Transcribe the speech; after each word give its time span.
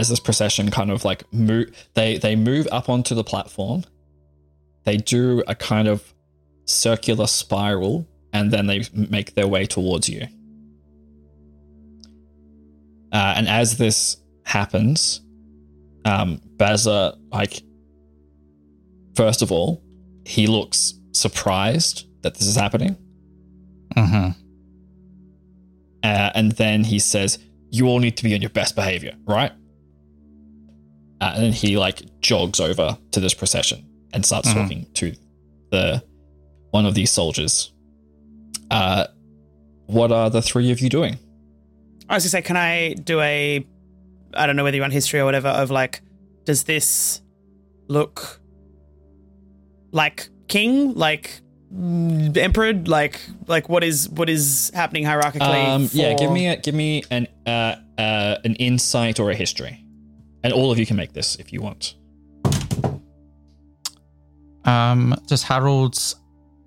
As 0.00 0.08
this 0.08 0.18
procession 0.18 0.70
kind 0.70 0.90
of 0.90 1.04
like 1.04 1.30
move, 1.30 1.70
they 1.92 2.16
they 2.16 2.34
move 2.34 2.66
up 2.72 2.88
onto 2.88 3.14
the 3.14 3.22
platform. 3.22 3.84
They 4.84 4.96
do 4.96 5.44
a 5.46 5.54
kind 5.54 5.88
of 5.88 6.14
circular 6.64 7.26
spiral, 7.26 8.08
and 8.32 8.50
then 8.50 8.66
they 8.66 8.84
make 8.94 9.34
their 9.34 9.46
way 9.46 9.66
towards 9.66 10.08
you. 10.08 10.26
Uh, 13.12 13.34
and 13.36 13.46
as 13.46 13.76
this 13.76 14.16
happens, 14.46 15.20
um, 16.06 16.40
Bazza, 16.56 17.18
like, 17.30 17.60
first 19.16 19.42
of 19.42 19.52
all, 19.52 19.82
he 20.24 20.46
looks 20.46 20.94
surprised 21.12 22.06
that 22.22 22.36
this 22.36 22.46
is 22.46 22.56
happening. 22.56 22.96
Mm-hmm. 23.94 24.30
Uh, 26.02 26.30
and 26.34 26.52
then 26.52 26.84
he 26.84 26.98
says, 26.98 27.38
You 27.68 27.88
all 27.88 27.98
need 27.98 28.16
to 28.16 28.24
be 28.24 28.34
on 28.34 28.40
your 28.40 28.48
best 28.48 28.74
behavior, 28.74 29.14
right? 29.26 29.52
Uh, 31.20 31.32
and 31.34 31.44
then 31.44 31.52
he 31.52 31.76
like 31.76 32.02
jogs 32.20 32.60
over 32.60 32.96
to 33.10 33.20
this 33.20 33.34
procession 33.34 33.84
and 34.12 34.24
starts 34.24 34.48
Mhm. 34.48 34.54
talking 34.54 34.86
to 34.94 35.12
the 35.70 36.02
one 36.70 36.86
of 36.86 36.94
these 36.94 37.10
soldiers. 37.10 37.72
Uh, 38.70 39.06
what 39.86 40.12
are 40.12 40.30
the 40.30 40.40
three 40.42 40.70
of 40.70 40.80
you 40.80 40.88
doing? 40.88 41.18
I 42.08 42.14
was 42.14 42.24
gonna 42.24 42.30
say, 42.30 42.42
can 42.42 42.56
I 42.56 42.94
do 42.94 43.20
a, 43.20 43.64
I 44.34 44.46
don't 44.46 44.56
know 44.56 44.64
whether 44.64 44.76
you 44.76 44.82
want 44.82 44.92
history 44.92 45.20
or 45.20 45.24
whatever 45.24 45.48
of 45.48 45.70
like, 45.70 46.00
does 46.44 46.64
this 46.64 47.20
look 47.88 48.40
like 49.92 50.28
king, 50.48 50.94
like 50.94 51.40
emperor, 52.36 52.72
like 52.72 53.20
like 53.46 53.68
what 53.68 53.84
is 53.84 54.08
what 54.08 54.28
is 54.28 54.70
happening 54.74 55.04
hierarchically? 55.04 55.64
Um, 55.68 55.88
yeah, 55.92 56.14
give 56.14 56.30
me 56.30 56.46
a, 56.48 56.56
give 56.56 56.74
me 56.74 57.02
an 57.10 57.26
uh, 57.46 57.76
uh, 57.98 58.36
an 58.44 58.54
insight 58.56 59.20
or 59.20 59.30
a 59.30 59.34
history, 59.34 59.84
and 60.42 60.52
all 60.52 60.70
of 60.70 60.78
you 60.78 60.86
can 60.86 60.96
make 60.96 61.12
this 61.12 61.36
if 61.36 61.52
you 61.52 61.60
want. 61.60 61.94
Um, 64.64 65.14
does 65.26 65.42
Harold's 65.42 66.16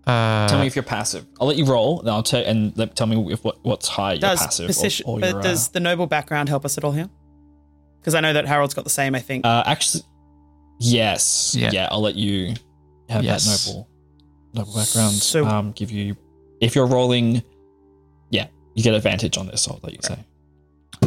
uh, 0.08 0.48
tell 0.48 0.60
me 0.60 0.68
if 0.68 0.76
you're 0.76 0.84
passive. 0.84 1.26
I'll 1.40 1.48
let 1.48 1.58
you 1.58 1.66
roll, 1.66 2.02
and 2.02 2.10
I'll 2.10 2.24
tell 2.24 2.44
and 2.44 2.76
let, 2.78 2.96
tell 2.96 3.08
me 3.08 3.32
if 3.32 3.44
what, 3.44 3.64
what's 3.64 3.88
high. 3.88 4.14
You're 4.14 4.22
passive 4.36 4.68
position, 4.68 5.06
or, 5.08 5.18
or 5.18 5.22
but 5.22 5.30
you're, 5.30 5.40
uh, 5.40 5.44
does 5.44 5.70
the 5.70 5.80
noble 5.80 6.08
background 6.08 6.50
help 6.50 6.66
us 6.66 6.78
at 6.78 6.84
all 6.84 6.92
here? 6.92 7.10
Because 8.00 8.16
I 8.16 8.20
know 8.20 8.34
that 8.34 8.46
Harold's 8.46 8.74
got 8.74 8.84
the 8.84 8.90
same. 8.90 9.16
I 9.16 9.20
think. 9.20 9.46
Uh, 9.46 9.64
actually, 9.66 10.04
yes. 10.80 11.56
Yeah. 11.58 11.70
Yeah. 11.72 11.88
I'll 11.92 12.02
let 12.02 12.16
you 12.16 12.56
have 13.10 13.24
Yes. 13.24 13.46
that 13.66 13.72
noble, 13.72 13.90
noble 14.54 14.74
background. 14.76 15.14
So- 15.14 15.46
um, 15.46 15.72
give 15.72 15.92
you 15.92 16.18
if 16.60 16.76
you're 16.76 16.88
rolling. 16.88 17.42
Yeah, 18.30 18.48
you 18.74 18.84
get 18.84 18.96
advantage 18.96 19.38
on 19.38 19.48
this. 19.48 19.68
I'll 19.68 19.80
let 19.84 19.94
you 19.94 20.00
say 20.02 20.18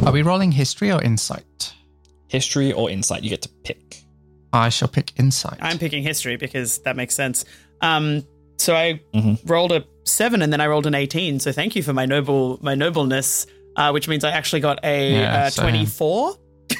are 0.05 0.13
we 0.13 0.23
rolling 0.23 0.53
history 0.53 0.93
or 0.93 1.03
insight? 1.03 1.75
History 2.29 2.73
or 2.73 2.91
insight. 2.91 3.23
You 3.23 3.31
get 3.31 3.43
to 3.43 3.49
pick. 3.65 4.03
I 4.53 4.69
shall 4.71 4.89
pick 4.89 5.19
insight. 5.19 5.59
I'm 5.61 5.79
picking 5.79 6.03
history 6.03 6.37
because 6.37 6.79
that 6.79 6.97
makes 6.97 7.15
sense. 7.15 7.45
Um, 7.83 8.25
so 8.59 8.75
I 8.75 9.01
Mhm. 9.15 9.39
rolled 9.45 9.73
a 9.73 9.85
seven 10.05 10.41
and 10.43 10.53
then 10.53 10.61
I 10.61 10.67
rolled 10.67 10.87
an 10.87 10.95
eighteen. 10.95 11.41
So 11.41 11.53
thank 11.53 11.77
you 11.77 11.83
for 11.83 11.93
my 11.93 12.07
noble 12.07 12.59
my 12.63 12.75
nobleness, 12.75 13.47
uh, 13.77 13.91
which 13.91 14.09
means 14.09 14.25
I 14.25 14.31
actually 14.31 14.61
got 14.61 14.79
a 14.85 15.13
Yeah, 15.21 15.45
uh, 15.47 15.51
twenty-four. 15.51 16.37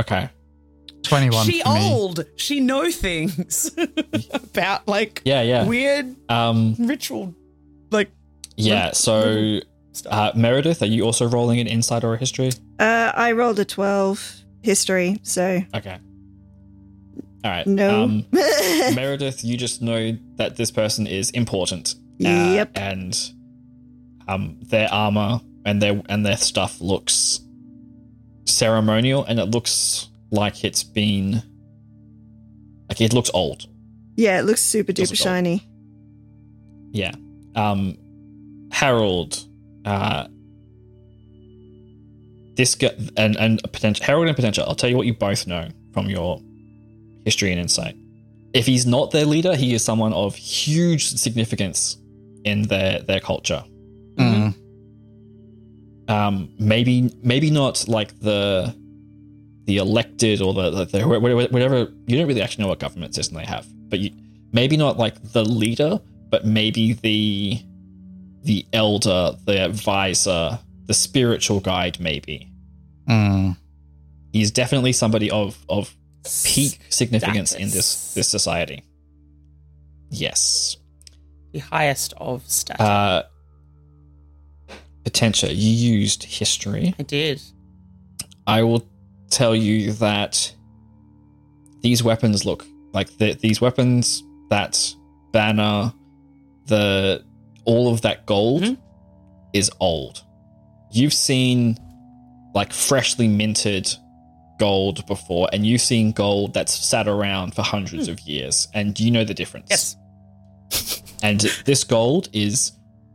Okay. 0.00 0.28
21 1.02 1.46
She 1.46 1.60
for 1.62 1.74
me. 1.74 1.90
old. 1.92 2.24
She 2.36 2.60
know 2.60 2.90
things 2.90 3.70
about 4.32 4.86
like 4.86 5.22
Yeah. 5.24 5.42
Yeah. 5.42 5.64
weird 5.64 6.14
Um. 6.28 6.74
ritual, 6.78 7.34
like 7.90 8.10
Yeah. 8.56 8.92
So, 8.92 9.60
stuff. 9.98 10.12
uh, 10.12 10.32
Meredith, 10.36 10.82
are 10.82 10.86
you 10.86 11.04
also 11.04 11.26
rolling 11.28 11.58
an 11.60 11.66
insight 11.66 12.04
or 12.04 12.14
a 12.14 12.16
history? 12.16 12.50
Uh, 12.78 13.12
I 13.14 13.32
rolled 13.32 13.58
a 13.58 13.64
12 13.64 14.42
history, 14.62 15.18
so 15.22 15.60
Okay. 15.74 15.98
All 17.44 17.50
right. 17.50 17.66
no. 17.66 18.02
Um, 18.04 18.26
Meredith, 18.94 19.44
you 19.44 19.56
just 19.56 19.80
know 19.82 20.16
that 20.36 20.56
this 20.56 20.70
person 20.70 21.06
is 21.06 21.30
important. 21.30 21.94
Uh, 22.24 22.52
Yep. 22.54 22.70
And 22.74 23.16
um, 24.26 24.58
their 24.62 24.88
armor 24.92 25.40
and 25.64 25.80
their 25.80 26.02
and 26.08 26.26
their 26.26 26.36
stuff 26.36 26.80
looks 26.80 27.40
ceremonial, 28.44 29.24
and 29.24 29.38
it 29.38 29.46
looks 29.46 30.08
like 30.30 30.64
it's 30.64 30.82
been 30.82 31.42
like 32.88 33.00
it 33.00 33.12
looks 33.12 33.30
old. 33.34 33.66
yeah, 34.16 34.38
it 34.40 34.42
looks 34.42 34.60
super 34.62 34.92
duper 34.92 35.16
shiny. 35.16 35.62
Yeah. 36.90 37.12
Um, 37.54 37.96
Harold, 38.72 39.44
uh, 39.88 40.28
this 42.56 42.74
guy 42.74 42.90
and 43.16 43.36
and 43.36 43.62
Potentia 43.72 44.04
Harold 44.04 44.28
and 44.28 44.36
Potentia. 44.36 44.64
I'll 44.64 44.74
tell 44.74 44.90
you 44.90 44.96
what 44.96 45.06
you 45.06 45.14
both 45.14 45.46
know 45.46 45.68
from 45.94 46.10
your 46.10 46.42
history 47.24 47.50
and 47.52 47.60
insight. 47.60 47.96
If 48.52 48.66
he's 48.66 48.86
not 48.86 49.10
their 49.12 49.24
leader, 49.24 49.56
he 49.56 49.74
is 49.74 49.84
someone 49.84 50.12
of 50.12 50.34
huge 50.34 51.06
significance 51.06 51.96
in 52.44 52.62
their 52.62 53.00
their 53.00 53.20
culture. 53.20 53.64
Mm. 54.16 54.54
Um, 56.08 56.50
maybe 56.58 57.10
maybe 57.22 57.50
not 57.50 57.88
like 57.88 58.18
the 58.20 58.74
the 59.64 59.76
elected 59.76 60.40
or 60.42 60.52
the, 60.52 60.70
the, 60.70 60.84
the 60.84 61.08
whatever. 61.08 61.88
You 62.06 62.18
don't 62.18 62.26
really 62.26 62.42
actually 62.42 62.64
know 62.64 62.68
what 62.68 62.78
government 62.78 63.14
system 63.14 63.36
they 63.36 63.44
have, 63.44 63.66
but 63.88 64.00
you, 64.00 64.10
maybe 64.52 64.76
not 64.76 64.98
like 64.98 65.14
the 65.32 65.44
leader, 65.44 66.00
but 66.30 66.44
maybe 66.44 66.94
the 66.94 67.62
the 68.48 68.64
elder, 68.72 69.36
the 69.44 69.60
advisor, 69.62 70.58
the 70.86 70.94
spiritual 70.94 71.60
guide. 71.60 72.00
Maybe 72.00 72.50
Mm. 73.06 73.56
he's 74.32 74.50
definitely 74.50 74.92
somebody 74.92 75.30
of 75.30 75.56
of 75.68 75.94
peak 76.44 76.78
significance 76.88 77.52
in 77.54 77.68
this 77.70 78.14
this 78.14 78.28
society. 78.28 78.82
Yes. 80.10 80.76
the 81.52 81.60
highest 81.60 82.12
of 82.18 82.42
status. 82.46 82.80
Uh, 82.80 83.22
Potentia, 85.04 85.52
you 85.52 85.70
used 86.00 86.22
history. 86.24 86.94
I 86.98 87.02
did. 87.02 87.40
I 88.46 88.62
will 88.62 88.86
tell 89.30 89.54
you 89.56 89.92
that 89.94 90.52
these 91.80 92.02
weapons 92.02 92.44
look 92.44 92.66
like 92.92 93.08
the, 93.18 93.32
these 93.34 93.60
weapons, 93.62 94.22
that 94.50 94.94
banner, 95.32 95.92
the 96.66 97.24
all 97.68 97.92
of 97.92 98.00
that 98.00 98.24
gold 98.24 98.62
Mhm. 98.62 98.76
is 99.52 99.70
old. 99.78 100.22
You've 100.90 101.12
seen 101.12 101.76
like 102.54 102.72
freshly 102.72 103.28
minted 103.28 103.94
gold 104.58 105.06
before, 105.06 105.48
and 105.52 105.64
you've 105.66 105.82
seen 105.82 106.10
gold 106.12 106.54
that's 106.54 106.74
sat 106.74 107.06
around 107.06 107.54
for 107.54 107.62
hundreds 107.62 108.08
of 108.08 108.18
years, 108.20 108.66
and 108.74 108.98
you 108.98 109.10
know 109.10 109.22
the 109.24 109.34
difference. 109.34 109.68
Yes. 109.70 109.96
And 111.22 111.40
this 111.64 111.82
gold 111.84 112.28
is 112.32 112.72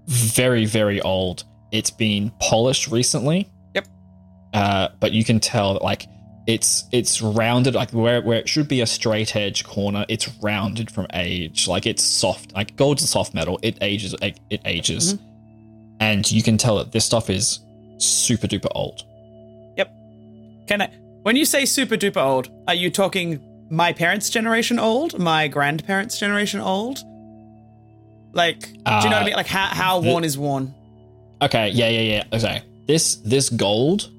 very, 0.08 0.66
very 0.66 1.00
old. 1.02 1.46
It's 1.72 1.90
been 1.90 2.32
polished 2.40 2.88
recently. 2.92 3.48
Yep. 3.74 3.88
Uh, 4.54 4.88
but 5.00 5.14
you 5.14 5.24
can 5.24 5.40
tell 5.40 5.74
that 5.74 5.82
like 5.84 6.06
it's 6.46 6.84
it's 6.92 7.22
rounded 7.22 7.74
like 7.74 7.92
where 7.92 8.22
where 8.22 8.38
it 8.40 8.50
should 8.50 8.68
be 8.68 8.82
a 8.82 8.86
straight 8.86 9.36
edge 9.36 9.64
corner. 9.64 10.06
It's 10.10 10.28
rounded 10.42 10.92
from 10.92 11.08
age. 11.14 11.68
Like 11.68 11.86
it's 11.86 12.04
soft. 12.04 12.54
Like 12.54 12.76
gold's 12.76 13.04
a 13.04 13.08
soft 13.08 13.34
metal. 13.34 13.60
It 13.62 13.78
ages. 13.82 14.14
It, 14.22 14.40
it 14.50 14.62
ages. 14.66 15.18
And 16.00 16.30
you 16.30 16.44
can 16.44 16.58
tell 16.58 16.78
that 16.78 16.92
this 16.92 17.06
stuff 17.06 17.30
is 17.30 17.60
super 17.98 18.48
duper 18.48 18.68
old. 18.76 19.04
Yep. 19.78 19.90
Can 20.68 20.82
I? 20.82 20.88
When 21.22 21.38
you 21.38 21.46
say 21.46 21.64
super 21.66 21.96
duper 21.96 22.22
old, 22.22 22.50
are 22.68 22.74
you 22.74 22.90
talking 22.92 23.40
my 23.70 23.94
parents' 23.94 24.30
generation 24.30 24.78
old, 24.80 25.18
my 25.18 25.48
grandparents' 25.48 26.20
generation 26.20 26.60
old? 26.60 27.00
Like, 28.34 28.60
do 28.62 28.68
you 28.74 28.82
know 28.84 28.90
what 28.92 29.14
I 29.14 29.22
Uh, 29.22 29.26
mean? 29.26 29.36
Like, 29.36 29.48
how 29.48 29.68
how 29.68 30.00
the- 30.02 30.10
worn 30.10 30.24
is 30.24 30.38
worn? 30.38 30.74
Okay, 31.42 31.70
yeah, 31.70 31.88
yeah, 31.90 32.02
yeah. 32.32 32.38
Okay. 32.38 32.62
This 32.88 33.16
this 33.18 33.50
gold 33.50 34.10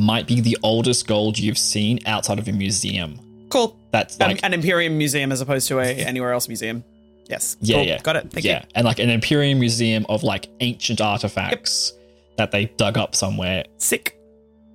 might 0.00 0.26
be 0.26 0.40
the 0.40 0.56
oldest 0.62 1.06
gold 1.06 1.38
you've 1.38 1.58
seen 1.58 1.98
outside 2.06 2.38
of 2.38 2.48
a 2.48 2.52
museum. 2.52 3.18
Cool. 3.50 3.76
That's 3.92 4.20
Um, 4.20 4.28
like 4.28 4.40
an 4.42 4.54
Imperium 4.54 4.96
museum 4.98 5.30
as 5.32 5.40
opposed 5.40 5.68
to 5.68 5.78
a 5.80 5.84
anywhere 5.86 6.32
else 6.32 6.48
museum. 6.48 6.82
Yes. 7.28 7.56
Yeah, 7.60 7.76
Cool. 7.76 7.84
yeah. 7.86 7.98
Got 8.02 8.16
it. 8.16 8.30
Thank 8.30 8.44
yeah, 8.44 8.60
you. 8.62 8.68
and 8.74 8.84
like 8.84 8.98
an 8.98 9.10
Imperium 9.10 9.58
museum 9.60 10.06
of 10.08 10.22
like 10.22 10.48
ancient 10.60 11.00
artifacts 11.00 11.92
that 12.36 12.50
they 12.50 12.66
dug 12.76 12.96
up 12.98 13.14
somewhere, 13.14 13.64
Sick. 13.78 14.16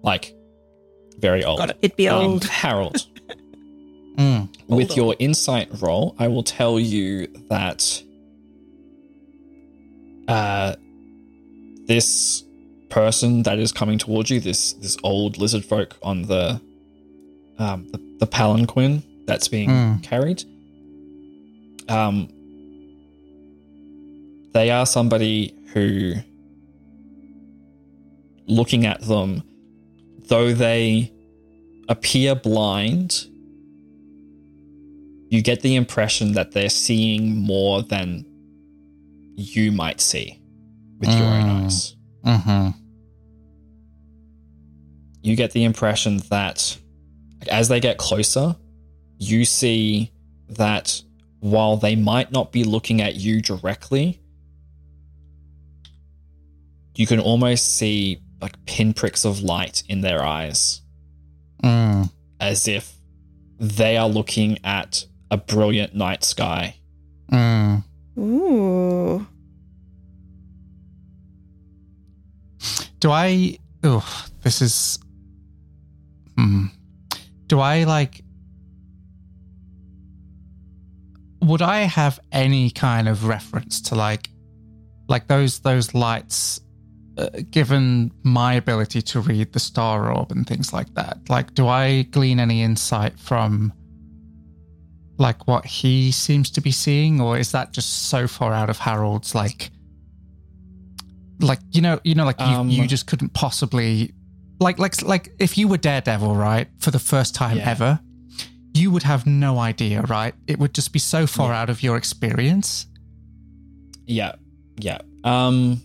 like 0.04 0.34
very 1.20 1.44
old. 1.44 1.58
Got 1.60 1.72
it. 1.72 1.78
It'd 1.82 1.98
be 1.98 2.08
Um, 2.10 2.26
old. 2.26 2.44
Harold, 2.64 3.06
Mm. 4.18 4.48
with 4.68 4.88
Hold 4.90 4.98
your 4.98 5.16
insight 5.20 5.68
roll, 5.82 6.16
I 6.20 6.28
will 6.30 6.44
tell 6.44 6.80
you 6.80 7.28
that 7.50 8.02
uh, 10.30 10.76
this 11.88 12.45
person 12.96 13.44
that 13.44 13.60
is 13.60 13.72
coming 13.74 13.98
towards 14.00 14.30
you, 14.32 14.40
this 14.40 14.74
this 14.74 14.98
old 15.04 15.38
lizard 15.38 15.66
folk 15.66 15.98
on 16.02 16.22
the 16.24 16.62
um, 17.60 17.88
the, 17.90 18.00
the 18.22 18.28
palanquin 18.28 19.04
that's 19.28 19.48
being 19.50 19.70
Mm. 19.70 20.04
carried, 20.04 20.44
um, 21.90 22.30
they 24.54 24.70
are 24.72 24.86
somebody 24.86 25.54
who, 25.74 26.14
looking 28.48 28.86
at 28.86 29.02
them, 29.02 29.44
though 30.28 30.54
they 30.54 31.12
appear 31.90 32.34
blind, 32.36 33.26
you 35.30 35.42
get 35.42 35.62
the 35.62 35.76
impression 35.76 36.34
that 36.34 36.52
they're 36.54 36.70
seeing 36.70 37.36
more 37.38 37.82
than 37.84 38.26
you 39.36 39.72
might 39.72 40.00
see 40.00 40.40
with 41.00 41.10
your 41.10 41.28
own 41.28 41.44
Mm. 41.44 41.66
eyes. 41.66 41.96
Mm-hmm. 42.26 42.85
You 45.26 45.36
get 45.36 45.54
the 45.54 45.64
impression 45.64 46.18
that 46.30 46.78
as 47.50 47.68
they 47.68 47.80
get 47.80 47.98
closer, 47.98 48.56
you 49.18 49.44
see 49.44 50.12
that 50.50 51.02
while 51.40 51.78
they 51.78 51.96
might 51.96 52.32
not 52.32 52.52
be 52.52 52.64
looking 52.64 53.02
at 53.02 53.16
you 53.16 53.42
directly, 53.42 54.22
you 56.94 57.08
can 57.08 57.20
almost 57.20 57.76
see 57.76 58.22
like 58.40 58.64
pinpricks 58.68 59.26
of 59.26 59.42
light 59.42 59.82
in 59.90 60.02
their 60.02 60.24
eyes 60.24 60.82
Mm. 61.64 62.12
as 62.40 62.68
if 62.68 62.94
they 63.60 63.98
are 63.98 64.08
looking 64.08 64.60
at 64.64 65.08
a 65.32 65.38
brilliant 65.38 65.96
night 65.96 66.24
sky. 66.24 66.76
Mm. 67.32 67.84
Ooh. 68.20 69.26
Do 73.00 73.10
I? 73.10 73.58
Oh, 73.84 74.28
this 74.44 74.62
is. 74.62 75.00
Hmm. 76.38 76.66
Do 77.48 77.60
I 77.60 77.84
like? 77.84 78.24
Would 81.42 81.62
I 81.62 81.82
have 81.82 82.20
any 82.32 82.72
kind 82.72 83.08
of 83.08 83.26
reference 83.26 83.82
to 83.84 83.96
like, 83.96 84.30
like 85.08 85.28
those 85.28 85.60
those 85.60 85.94
lights? 85.94 86.62
Uh, 87.18 87.30
given 87.50 88.12
my 88.24 88.56
ability 88.56 89.02
to 89.02 89.22
read 89.22 89.54
the 89.54 89.60
star 89.60 90.14
orb 90.14 90.32
and 90.32 90.46
things 90.46 90.74
like 90.74 90.94
that, 90.96 91.18
like, 91.30 91.54
do 91.54 91.66
I 91.66 92.02
glean 92.12 92.40
any 92.42 92.62
insight 92.62 93.18
from? 93.20 93.72
Like 95.18 95.48
what 95.48 95.66
he 95.66 96.12
seems 96.12 96.52
to 96.52 96.62
be 96.62 96.72
seeing, 96.72 97.22
or 97.22 97.38
is 97.38 97.54
that 97.54 97.72
just 97.72 98.10
so 98.10 98.28
far 98.28 98.52
out 98.52 98.70
of 98.70 98.78
Harold's 98.78 99.34
like 99.34 99.72
like 101.40 101.60
you 101.72 101.82
know 101.82 102.00
you 102.04 102.16
know 102.16 102.26
like 102.26 102.40
you, 102.40 102.46
Um, 102.46 102.70
you 102.70 102.88
just 102.88 103.08
couldn't 103.08 103.34
possibly 103.34 104.14
like 104.60 104.80
like 104.80 105.02
like 105.02 105.34
if 105.40 105.58
you 105.58 105.68
were 105.68 105.78
daredevil 105.78 106.36
right 106.36 106.68
for 106.80 106.92
the 106.92 107.00
first 107.00 107.36
time 107.36 107.58
Yeah. 107.58 107.70
ever 107.72 108.00
you 108.74 108.92
would 108.92 109.04
have 109.04 109.26
no 109.26 109.58
idea 109.60 110.02
right 110.04 110.34
it 110.48 110.60
would 110.60 110.74
just 110.74 110.92
be 110.94 111.00
so 111.00 111.26
far 111.28 111.54
out 111.54 111.70
of 111.70 111.82
your 111.84 111.98
experience 111.98 112.88
Yeah, 114.08 114.34
yeah. 114.78 115.00
Um, 115.24 115.82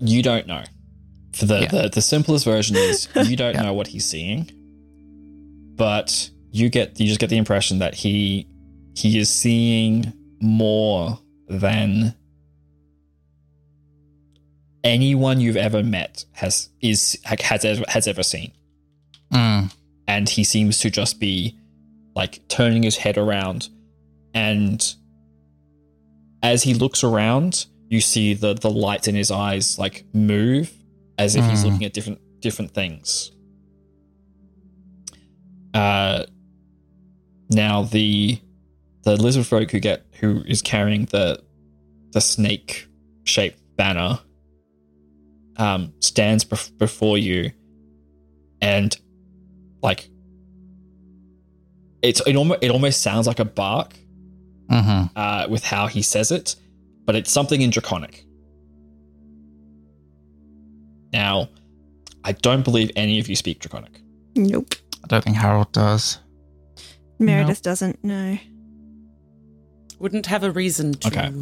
you 0.00 0.22
don't 0.22 0.46
know. 0.46 0.62
For 1.34 1.46
the 1.46 1.60
Yeah. 1.62 1.66
the, 1.82 1.88
the 1.90 2.02
simplest 2.02 2.44
version 2.44 2.76
is 2.76 3.08
you 3.28 3.36
don't 3.36 3.54
Yeah. 3.54 3.62
know 3.62 3.74
what 3.74 3.88
he's 3.88 4.04
seeing, 4.06 4.50
but 5.76 6.30
you 6.52 6.68
get 6.68 6.98
you 6.98 7.06
just 7.06 7.20
get 7.20 7.30
the 7.30 7.36
impression 7.36 7.78
that 7.80 7.94
he 7.94 8.46
he 8.94 9.18
is 9.18 9.28
seeing 9.28 10.12
more 10.40 11.18
than 11.48 12.14
anyone 14.88 15.40
you've 15.40 15.56
ever 15.56 15.82
met 15.82 16.24
has 16.32 16.68
is 16.80 17.18
has 17.24 17.64
ever, 17.64 17.84
has 17.88 18.08
ever 18.08 18.22
seen, 18.22 18.52
Mm. 19.32 19.72
and 20.06 20.28
he 20.28 20.42
seems 20.44 20.78
to 20.80 20.90
just 20.90 21.20
be 21.20 21.56
like 22.16 22.40
turning 22.48 22.82
his 22.82 22.96
head 22.96 23.16
around 23.18 23.68
and 24.34 24.94
as 26.42 26.62
he 26.62 26.74
looks 26.74 27.04
around 27.04 27.66
you 27.90 28.00
see 28.00 28.34
the 28.34 28.54
the 28.54 28.70
lights 28.70 29.06
in 29.08 29.14
his 29.14 29.30
eyes 29.30 29.78
like 29.78 30.04
move 30.12 30.72
as 31.18 31.36
if 31.36 31.44
he's 31.50 31.60
Mm. 31.62 31.64
looking 31.66 31.84
at 31.84 31.92
different 31.92 32.20
different 32.40 32.72
things 32.72 33.30
uh 35.74 36.24
now 37.50 37.82
the 37.82 38.38
the 39.04 39.16
lizard 39.16 39.46
folk 39.46 39.70
who 39.70 39.78
get 39.80 40.04
who 40.20 40.42
is 40.46 40.62
carrying 40.62 41.04
the 41.06 41.42
the 42.12 42.20
snake 42.20 42.86
shaped 43.24 43.60
banner 43.76 44.18
um 45.58 45.92
stands 46.00 46.44
bef- 46.44 46.76
before 46.78 47.18
you 47.18 47.50
and 48.60 48.96
like 49.82 50.08
it's 52.02 52.20
it 52.26 52.36
almost 52.36 52.62
it 52.62 52.70
almost 52.70 53.02
sounds 53.02 53.26
like 53.26 53.38
a 53.40 53.44
bark 53.44 53.94
hmm 54.70 55.04
uh, 55.16 55.46
with 55.48 55.64
how 55.64 55.86
he 55.86 56.02
says 56.02 56.30
it, 56.30 56.54
but 57.06 57.16
it's 57.16 57.32
something 57.32 57.62
in 57.62 57.70
Draconic. 57.70 58.24
Now, 61.12 61.48
I 62.22 62.32
don't 62.32 62.62
believe 62.62 62.90
any 62.94 63.18
of 63.18 63.28
you 63.28 63.34
speak 63.34 63.60
Draconic. 63.60 64.00
Nope. 64.36 64.74
i 65.02 65.06
don't 65.06 65.24
think 65.24 65.36
harold 65.36 65.72
does 65.72 66.18
Meredith 67.18 67.62
doesn't 67.62 68.04
know. 68.04 68.38
Wouldn't 69.98 70.26
have 70.26 70.44
a 70.44 70.50
reason 70.52 70.92
to. 70.94 71.08
Okay. 71.08 71.32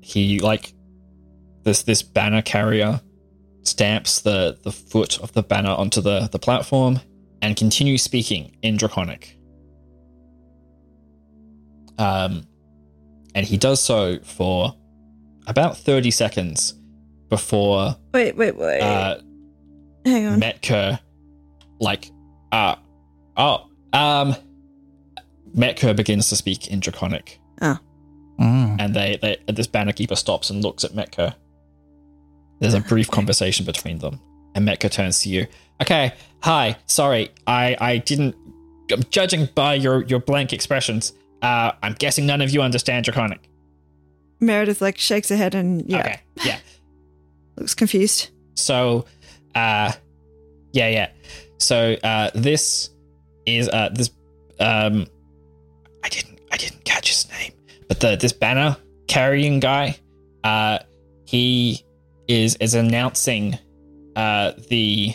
He 0.00 0.38
like 0.38 0.72
this 1.64 1.82
this 1.82 2.02
banner 2.02 2.42
carrier 2.42 3.00
stamps 3.62 4.20
the 4.20 4.58
the 4.62 4.72
foot 4.72 5.20
of 5.20 5.32
the 5.32 5.42
banner 5.42 5.70
onto 5.70 6.00
the 6.00 6.28
the 6.32 6.38
platform 6.38 7.00
and 7.40 7.56
continues 7.56 8.02
speaking 8.02 8.56
in 8.62 8.76
Draconic. 8.76 9.38
Um, 11.98 12.46
and 13.34 13.46
he 13.46 13.56
does 13.56 13.80
so 13.80 14.18
for 14.20 14.74
about 15.46 15.76
thirty 15.76 16.10
seconds 16.10 16.74
before 17.28 17.96
Wait, 18.14 18.36
wait, 18.36 18.56
wait. 18.56 18.80
uh, 18.80 19.18
Hang 20.04 20.26
on. 20.26 20.40
Metker, 20.40 20.98
like, 21.80 22.10
uh, 22.50 22.74
oh, 23.36 23.68
um, 23.92 24.34
Metker 25.56 25.94
begins 25.94 26.28
to 26.28 26.36
speak 26.36 26.68
in 26.68 26.80
Draconic, 26.80 27.38
mm. 28.40 28.76
and 28.80 28.94
they, 28.94 29.18
they 29.22 29.38
this 29.52 29.66
banner 29.66 29.92
keeper 29.92 30.16
stops 30.16 30.50
and 30.50 30.62
looks 30.62 30.84
at 30.84 30.92
Metker. 30.92 31.34
There's 32.62 32.74
a 32.74 32.80
brief 32.80 33.10
conversation 33.10 33.66
between 33.66 33.98
them, 33.98 34.20
and 34.54 34.64
Metker 34.64 34.88
turns 34.88 35.22
to 35.22 35.28
you. 35.28 35.48
Okay, 35.80 36.12
hi, 36.44 36.76
sorry, 36.86 37.30
I, 37.44 37.76
I 37.80 37.96
didn't. 37.96 38.36
Judging 39.10 39.48
by 39.56 39.74
your, 39.74 40.04
your 40.04 40.20
blank 40.20 40.52
expressions, 40.52 41.12
uh, 41.42 41.72
I'm 41.82 41.94
guessing 41.94 42.24
none 42.24 42.40
of 42.40 42.50
you 42.50 42.62
understand 42.62 43.04
Draconic. 43.04 43.48
Meredith 44.38 44.80
like 44.80 44.96
shakes 44.96 45.28
her 45.30 45.36
head 45.36 45.56
and 45.56 45.90
yeah, 45.90 45.98
Okay, 45.98 46.20
yeah. 46.44 46.58
looks 47.56 47.74
confused. 47.74 48.30
So, 48.54 49.06
uh, 49.56 49.90
yeah, 50.72 50.88
yeah. 50.88 51.10
So, 51.58 51.96
uh, 52.04 52.30
this 52.32 52.90
is 53.44 53.68
uh 53.70 53.88
this 53.92 54.10
um, 54.60 55.08
I 56.04 56.08
didn't 56.08 56.40
I 56.52 56.58
didn't 56.58 56.84
catch 56.84 57.08
his 57.08 57.28
name, 57.28 57.54
but 57.88 57.98
the 57.98 58.14
this 58.14 58.32
banner 58.32 58.76
carrying 59.08 59.58
guy, 59.58 59.96
uh, 60.44 60.78
he 61.24 61.84
is 62.32 62.56
is 62.56 62.74
announcing, 62.74 63.58
uh, 64.16 64.52
the 64.68 65.12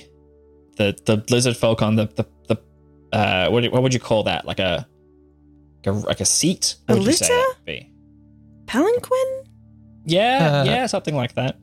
the 0.77 0.95
the 1.05 1.23
lizard 1.29 1.57
folk 1.57 1.81
on 1.81 1.95
the 1.95 2.05
the 2.15 2.25
the 2.47 3.17
uh 3.17 3.49
what 3.49 3.63
what 3.71 3.81
would 3.83 3.93
you 3.93 3.99
call 3.99 4.23
that 4.23 4.45
like 4.45 4.59
a 4.59 4.87
like 5.85 5.87
a, 5.87 5.91
like 5.91 6.19
a 6.21 6.25
seat? 6.25 6.75
A 6.87 6.93
What 6.93 6.99
would 6.99 7.07
you 7.07 7.13
say 7.13 7.25
litter? 7.25 7.35
that 7.35 7.55
would 7.57 7.65
be? 7.65 7.91
Palanquin? 8.65 9.43
Yeah, 10.05 10.61
Uh, 10.61 10.63
yeah, 10.65 10.85
something 10.85 11.15
like 11.15 11.33
that. 11.35 11.57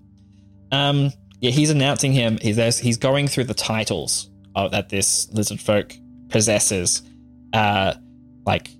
Um, 0.73 1.12
yeah, 1.40 1.50
he's 1.50 1.70
announcing 1.70 2.12
him. 2.12 2.38
He's 2.40 2.56
there's, 2.56 2.78
he's 2.78 2.96
going 2.96 3.28
through 3.28 3.44
the 3.44 3.54
titles 3.54 4.30
of, 4.54 4.70
that 4.73 4.88
this 4.88 5.30
lizard 5.32 5.61
folk 5.61 5.94
possesses, 6.28 7.02
uh, 7.52 7.94
like 8.46 8.70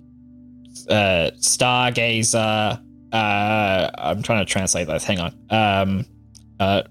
uh, 0.89 1.31
stargazer. 1.39 2.81
Uh, 3.11 3.89
I'm 3.97 4.21
trying 4.23 4.45
to 4.45 4.51
translate 4.51 4.87
those. 4.87 5.03
Hang 5.03 5.19
on. 5.19 5.33
Um, 5.49 6.05
uh, 6.59 6.83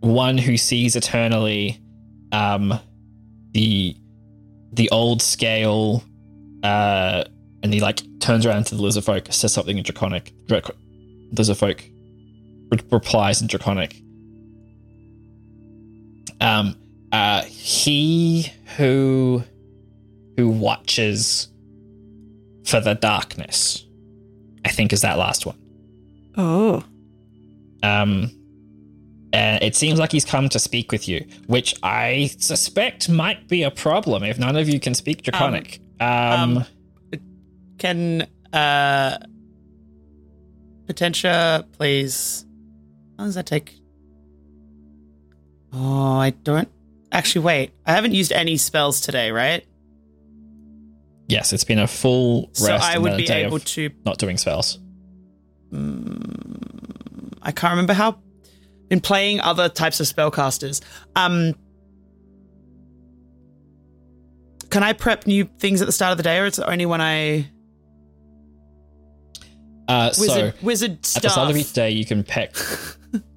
one 0.00 0.38
who 0.38 0.56
sees 0.56 0.96
eternally. 0.96 1.80
Um, 2.32 2.78
the 3.52 3.96
the 4.72 4.90
old 4.90 5.22
scale. 5.22 6.04
Uh, 6.62 7.24
and 7.62 7.72
he 7.72 7.80
like 7.80 8.00
turns 8.20 8.46
around 8.46 8.66
to 8.66 8.74
the 8.74 8.82
lizard 8.82 9.04
folk, 9.04 9.26
says 9.30 9.52
something 9.52 9.76
in 9.76 9.82
draconic. 9.82 10.32
Drac- 10.46 10.70
lizard 11.36 11.56
folk 11.56 11.82
re- 12.70 12.80
replies 12.90 13.40
in 13.40 13.48
draconic. 13.48 13.96
Um, 16.40 16.76
uh, 17.12 17.42
he 17.44 18.52
who 18.76 19.42
who 20.36 20.48
watches 20.50 21.48
for 22.66 22.80
the 22.80 22.94
darkness, 22.94 23.84
I 24.64 24.68
think, 24.68 24.92
is 24.92 25.00
that 25.00 25.18
last 25.18 25.46
one. 25.46 25.56
Oh. 26.36 26.84
Um, 27.82 28.30
and 29.32 29.62
it 29.62 29.74
seems 29.74 29.98
like 29.98 30.12
he's 30.12 30.24
come 30.24 30.48
to 30.50 30.58
speak 30.58 30.92
with 30.92 31.08
you, 31.08 31.26
which 31.46 31.74
I 31.82 32.30
suspect 32.38 33.08
might 33.08 33.48
be 33.48 33.62
a 33.62 33.70
problem 33.70 34.22
if 34.22 34.38
none 34.38 34.56
of 34.56 34.68
you 34.68 34.80
can 34.80 34.94
speak 34.94 35.22
draconic. 35.22 35.80
Um, 36.00 36.58
um, 36.58 36.64
Can 37.78 38.26
uh 38.52 39.18
Potentia 40.86 41.66
please 41.72 42.46
how 43.16 43.22
long 43.22 43.28
does 43.28 43.34
that 43.36 43.46
take? 43.46 43.74
Oh, 45.72 46.16
I 46.18 46.30
don't. 46.30 46.68
Actually, 47.10 47.44
wait. 47.44 47.72
I 47.86 47.92
haven't 47.92 48.12
used 48.12 48.30
any 48.32 48.56
spells 48.58 49.00
today, 49.00 49.30
right? 49.30 49.64
Yes, 51.28 51.52
it's 51.52 51.64
been 51.64 51.78
a 51.78 51.86
full 51.86 52.50
rest. 52.60 52.64
So 52.64 52.74
I 52.74 52.98
would 52.98 53.16
be 53.16 53.28
able 53.30 53.58
to. 53.58 53.90
not 54.04 54.18
doing 54.18 54.36
spells. 54.36 54.78
I 55.72 57.52
can't 57.52 57.72
remember 57.72 57.94
how. 57.94 58.18
Been 58.88 59.00
playing 59.00 59.40
other 59.40 59.68
types 59.68 59.98
of 60.00 60.06
spellcasters. 60.06 60.80
Um, 61.16 61.54
can 64.70 64.82
I 64.82 64.92
prep 64.92 65.26
new 65.26 65.48
things 65.58 65.80
at 65.80 65.86
the 65.86 65.92
start 65.92 66.12
of 66.12 66.16
the 66.18 66.22
day, 66.22 66.38
or 66.38 66.46
it's 66.46 66.58
only 66.58 66.86
when 66.86 67.00
I 67.00 67.48
Uh, 69.88 70.10
wizard 70.18 70.28
so 70.28 70.52
wizard 70.62 70.92
at 71.16 71.22
the 71.22 71.30
start 71.30 71.50
of 71.50 71.56
each 71.56 71.72
day, 71.72 71.90
you 71.90 72.04
can 72.04 72.22
pick. 72.24 72.56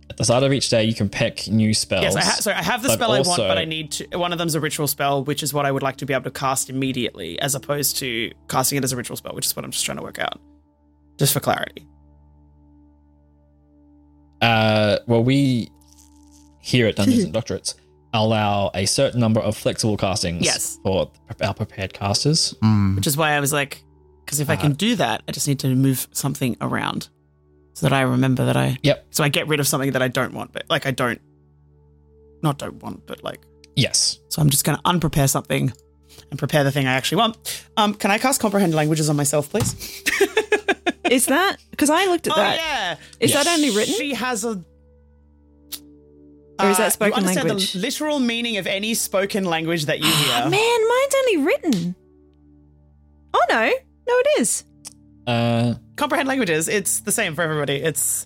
at 0.09 0.17
the 0.17 0.23
start 0.23 0.43
of 0.43 0.51
each 0.51 0.69
day, 0.69 0.83
you 0.83 0.93
can 0.95 1.07
pick 1.07 1.47
new 1.47 1.73
spells. 1.73 2.01
Yes, 2.03 2.15
I 2.15 2.21
ha- 2.21 2.37
so 2.39 2.51
I 2.51 2.61
have 2.63 2.81
the 2.81 2.89
spell 2.89 3.11
I 3.11 3.21
want, 3.21 3.37
but 3.37 3.57
I 3.57 3.65
need 3.65 3.91
to. 3.93 4.17
One 4.17 4.31
of 4.31 4.39
them's 4.39 4.55
a 4.55 4.59
ritual 4.59 4.87
spell, 4.87 5.23
which 5.23 5.43
is 5.43 5.53
what 5.53 5.65
I 5.65 5.71
would 5.71 5.83
like 5.83 5.97
to 5.97 6.05
be 6.05 6.13
able 6.13 6.23
to 6.25 6.31
cast 6.31 6.69
immediately, 6.69 7.39
as 7.39 7.53
opposed 7.55 7.97
to 7.97 8.31
casting 8.47 8.77
it 8.79 8.83
as 8.83 8.91
a 8.91 8.97
ritual 8.97 9.15
spell, 9.17 9.33
which 9.35 9.45
is 9.45 9.55
what 9.55 9.63
I'm 9.65 9.71
just 9.71 9.85
trying 9.85 9.97
to 9.97 10.03
work 10.03 10.17
out, 10.19 10.39
just 11.17 11.33
for 11.33 11.39
clarity. 11.39 11.85
Uh, 14.41 14.97
well, 15.07 15.23
we 15.23 15.69
here 16.59 16.87
at 16.87 16.95
Dungeons 16.95 17.23
and 17.23 17.33
Doctorates 17.39 17.75
allow 18.13 18.71
a 18.73 18.85
certain 18.85 19.19
number 19.19 19.39
of 19.39 19.55
flexible 19.55 19.95
castings 19.97 20.43
Yes. 20.43 20.79
for 20.83 21.11
our 21.41 21.53
prepared 21.53 21.93
casters. 21.93 22.55
Hmm. 22.61 22.95
Which 22.95 23.05
is 23.07 23.15
why 23.17 23.31
I 23.33 23.39
was 23.39 23.53
like, 23.53 23.83
because 24.25 24.39
if 24.39 24.49
I 24.49 24.53
Uh-huh. 24.53 24.61
can 24.63 24.71
do 24.73 24.95
that, 24.95 25.21
I 25.27 25.31
just 25.31 25.47
need 25.47 25.59
to 25.59 25.67
move 25.75 26.07
something 26.11 26.55
around 26.61 27.09
so 27.73 27.85
that 27.87 27.93
I 27.93 28.01
remember 28.01 28.45
that 28.45 28.57
I. 28.57 28.77
Yep. 28.83 29.05
So 29.11 29.23
I 29.23 29.29
get 29.29 29.47
rid 29.47 29.59
of 29.59 29.67
something 29.67 29.91
that 29.91 30.01
I 30.01 30.07
don't 30.07 30.33
want, 30.33 30.53
but 30.53 30.63
like 30.69 30.85
I 30.85 30.91
don't, 30.91 31.21
not 32.41 32.57
don't 32.57 32.81
want, 32.81 33.05
but 33.07 33.23
like. 33.23 33.39
Yes. 33.75 34.19
So 34.29 34.41
I'm 34.41 34.49
just 34.49 34.65
going 34.65 34.77
to 34.77 34.81
unprepare 34.85 35.27
something 35.27 35.71
and 36.31 36.39
prepare 36.39 36.63
the 36.63 36.71
thing 36.71 36.87
I 36.87 36.93
actually 36.93 37.17
want. 37.19 37.65
Um, 37.77 37.93
can 37.93 38.11
I 38.11 38.17
cast 38.17 38.41
comprehend 38.41 38.73
languages 38.73 39.09
on 39.09 39.15
myself, 39.15 39.49
please? 39.49 40.03
Is 41.09 41.25
that 41.27 41.57
because 41.71 41.89
I 41.89 42.05
looked 42.05 42.27
at 42.27 42.35
that? 42.35 42.53
oh 42.53 42.55
that? 42.57 42.97
yeah. 42.99 43.05
Is 43.19 43.31
Yes. 43.31 43.43
that 43.43 43.53
only 43.55 43.69
written? 43.75 43.93
She 43.95 44.13
has 44.13 44.43
a. 44.45 44.63
Or 46.61 46.69
is 46.69 46.77
that 46.77 46.87
Uh, 46.87 46.89
spoken 46.89 47.11
you 47.11 47.17
understand 47.27 47.47
language? 47.49 47.73
The 47.73 47.79
literal 47.79 48.19
meaning 48.19 48.57
of 48.57 48.67
any 48.67 48.93
spoken 48.93 49.45
language 49.45 49.85
that 49.85 49.99
you 49.99 50.05
hear. 50.11 50.49
Man, 50.49 50.49
mine's 50.51 51.15
only 51.17 51.37
written. 51.37 51.95
Oh 53.33 53.45
no, 53.49 53.65
no, 53.65 54.13
it 54.19 54.27
is. 54.41 54.63
Uh, 55.25 55.75
Comprehend 55.95 56.27
languages. 56.27 56.67
It's 56.67 56.99
the 57.01 57.11
same 57.11 57.35
for 57.35 57.41
everybody. 57.43 57.75
It's 57.75 58.25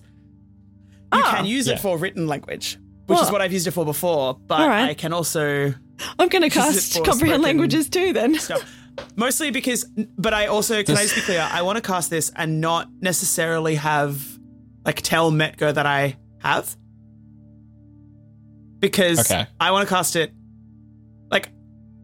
you 1.12 1.20
Ah. 1.22 1.34
can 1.36 1.44
use 1.46 1.66
Yeah. 1.68 1.74
it 1.74 1.80
for 1.80 1.96
written 1.96 2.26
language, 2.26 2.78
which 3.06 3.18
is 3.18 3.24
What? 3.24 3.32
what 3.34 3.42
I've 3.42 3.52
used 3.52 3.66
it 3.68 3.70
for 3.72 3.84
before. 3.84 4.38
But 4.48 4.60
All 4.60 4.68
right. 4.68 4.90
I 4.90 4.94
can 4.94 5.12
also 5.12 5.74
I'm 6.18 6.28
going 6.28 6.42
to 6.42 6.50
cast 6.50 7.04
comprehend 7.04 7.42
languages 7.44 7.88
too. 7.88 8.12
Then 8.12 8.34
stuff. 8.38 8.64
Mostly 9.16 9.50
because, 9.50 9.84
but 10.18 10.32
I 10.34 10.46
also 10.46 10.82
can 10.82 10.96
I 10.96 11.02
just 11.02 11.14
be 11.14 11.20
clear? 11.22 11.46
I 11.50 11.62
want 11.62 11.76
to 11.76 11.82
cast 11.82 12.10
this 12.10 12.30
and 12.36 12.60
not 12.60 12.88
necessarily 13.00 13.74
have 13.76 14.22
like 14.84 15.00
tell 15.02 15.30
Metgo 15.32 15.72
that 15.74 15.86
I 15.86 16.16
have 16.40 16.76
because 18.80 19.20
Okay. 19.20 19.46
I 19.60 19.70
want 19.70 19.88
to 19.88 19.94
cast 19.94 20.16
it 20.16 20.32
like 21.30 21.48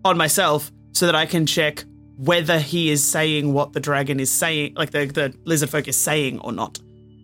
on 0.04 0.16
myself 0.16 0.70
so 0.92 1.06
that 1.06 1.14
I 1.14 1.26
can 1.26 1.46
check 1.46 1.84
whether 2.16 2.58
he 2.58 2.90
is 2.90 3.06
saying 3.06 3.52
what 3.52 3.72
the 3.72 3.80
dragon 3.80 4.20
is 4.20 4.30
saying, 4.30 4.74
like 4.74 4.90
the 4.90 5.06
the 5.06 5.34
lizard 5.44 5.70
folk 5.70 5.88
is 5.88 5.96
saying 6.00 6.40
or 6.40 6.52
not. 6.52 6.78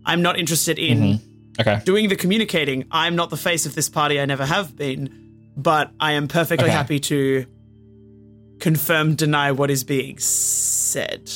I'm 0.04 0.23
not 0.23 0.38
interested 0.38 0.78
in 0.78 0.99
mhm. 0.99 1.20
Okay. 1.61 1.80
doing 1.85 2.08
the 2.08 2.16
communicating. 2.16 2.85
I'm 2.90 3.16
not 3.16 3.30
the 3.30 3.37
face 3.37 3.66
of 3.66 3.75
this 3.75 3.88
party. 3.88 4.20
I 4.20 4.25
never 4.26 4.44
have 4.46 4.76
been, 4.76 5.08
but 5.56 5.90
I 5.99 6.12
am 6.12 6.28
perfectly 6.28 6.66
Okay. 6.66 6.73
happy 6.76 7.00
to 7.00 7.46
confirm, 8.66 9.14
deny 9.14 9.52
what 9.52 9.70
is 9.70 9.85
being 9.85 10.18
said. 10.18 11.30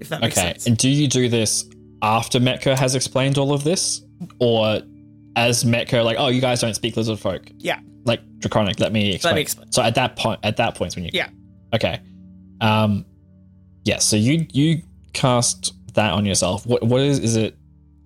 If 0.00 0.08
that 0.08 0.22
makes 0.22 0.38
Okay. 0.38 0.48
sense. 0.48 0.66
And 0.66 0.78
do 0.78 0.88
you 0.88 1.06
do 1.08 1.28
this 1.28 1.68
after 2.00 2.40
Metco 2.40 2.74
has 2.74 2.94
explained 2.94 3.36
all 3.36 3.52
of 3.52 3.64
this, 3.64 4.00
or 4.38 4.80
as 5.36 5.62
Metco, 5.62 6.02
like, 6.02 6.16
oh, 6.18 6.28
you 6.28 6.40
guys 6.40 6.62
don't 6.62 6.72
speak 6.72 6.96
lizard 6.96 7.18
folk, 7.18 7.42
yeah. 7.58 7.80
like 8.06 8.20
draconic? 8.38 8.80
Let 8.80 8.92
me 8.92 9.12
explain. 9.12 9.32
Let 9.32 9.36
me 9.36 9.42
explain. 9.42 9.72
So 9.72 9.82
at 9.82 9.94
that 9.96 10.16
point, 10.16 10.40
at 10.42 10.56
that 10.56 10.74
point, 10.74 10.96
when 10.96 11.04
you 11.04 11.10
Yeah. 11.12 11.28
okay, 11.74 12.00
um, 12.62 13.04
yeah. 13.84 13.98
So 13.98 14.16
you 14.16 14.46
you 14.52 14.80
cast 15.12 15.74
that 15.94 16.12
on 16.12 16.24
yourself. 16.24 16.66
What 16.66 16.82
what 16.82 17.02
is 17.02 17.18
is 17.18 17.36
it? 17.36 17.56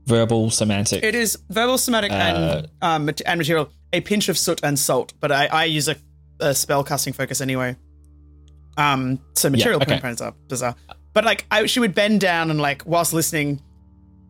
Verbal, 0.07 0.51
somatic. 0.51 1.03
It 1.03 1.15
is 1.15 1.39
verbal, 1.49 1.79
somatic, 1.79 2.11
Uh, 2.13 2.15
and 2.15 2.67
um, 2.83 3.09
and 3.25 3.39
material. 3.39 3.71
A 3.93 4.01
pinch 4.01 4.29
of 4.29 4.37
soot 4.37 4.61
and 4.63 4.77
salt, 4.79 5.15
but 5.21 5.31
I, 5.33 5.47
I 5.47 5.65
use 5.65 5.89
a, 5.89 5.97
a 6.41 6.55
spell 6.55 6.83
casting 6.85 7.13
focus 7.15 7.41
anyway. 7.41 7.77
Um, 8.77 9.21
so 9.35 9.49
material 9.51 9.81
okay. 9.83 9.93
components 9.93 10.21
are 10.23 10.35
bizarre, 10.49 10.75
but 11.13 11.25
like 11.25 11.47
I, 11.51 11.67
she 11.67 11.81
would 11.81 11.95
bend 11.95 12.21
down 12.21 12.51
and 12.51 12.61
like 12.61 12.83
whilst 12.87 13.13
listening, 13.13 13.61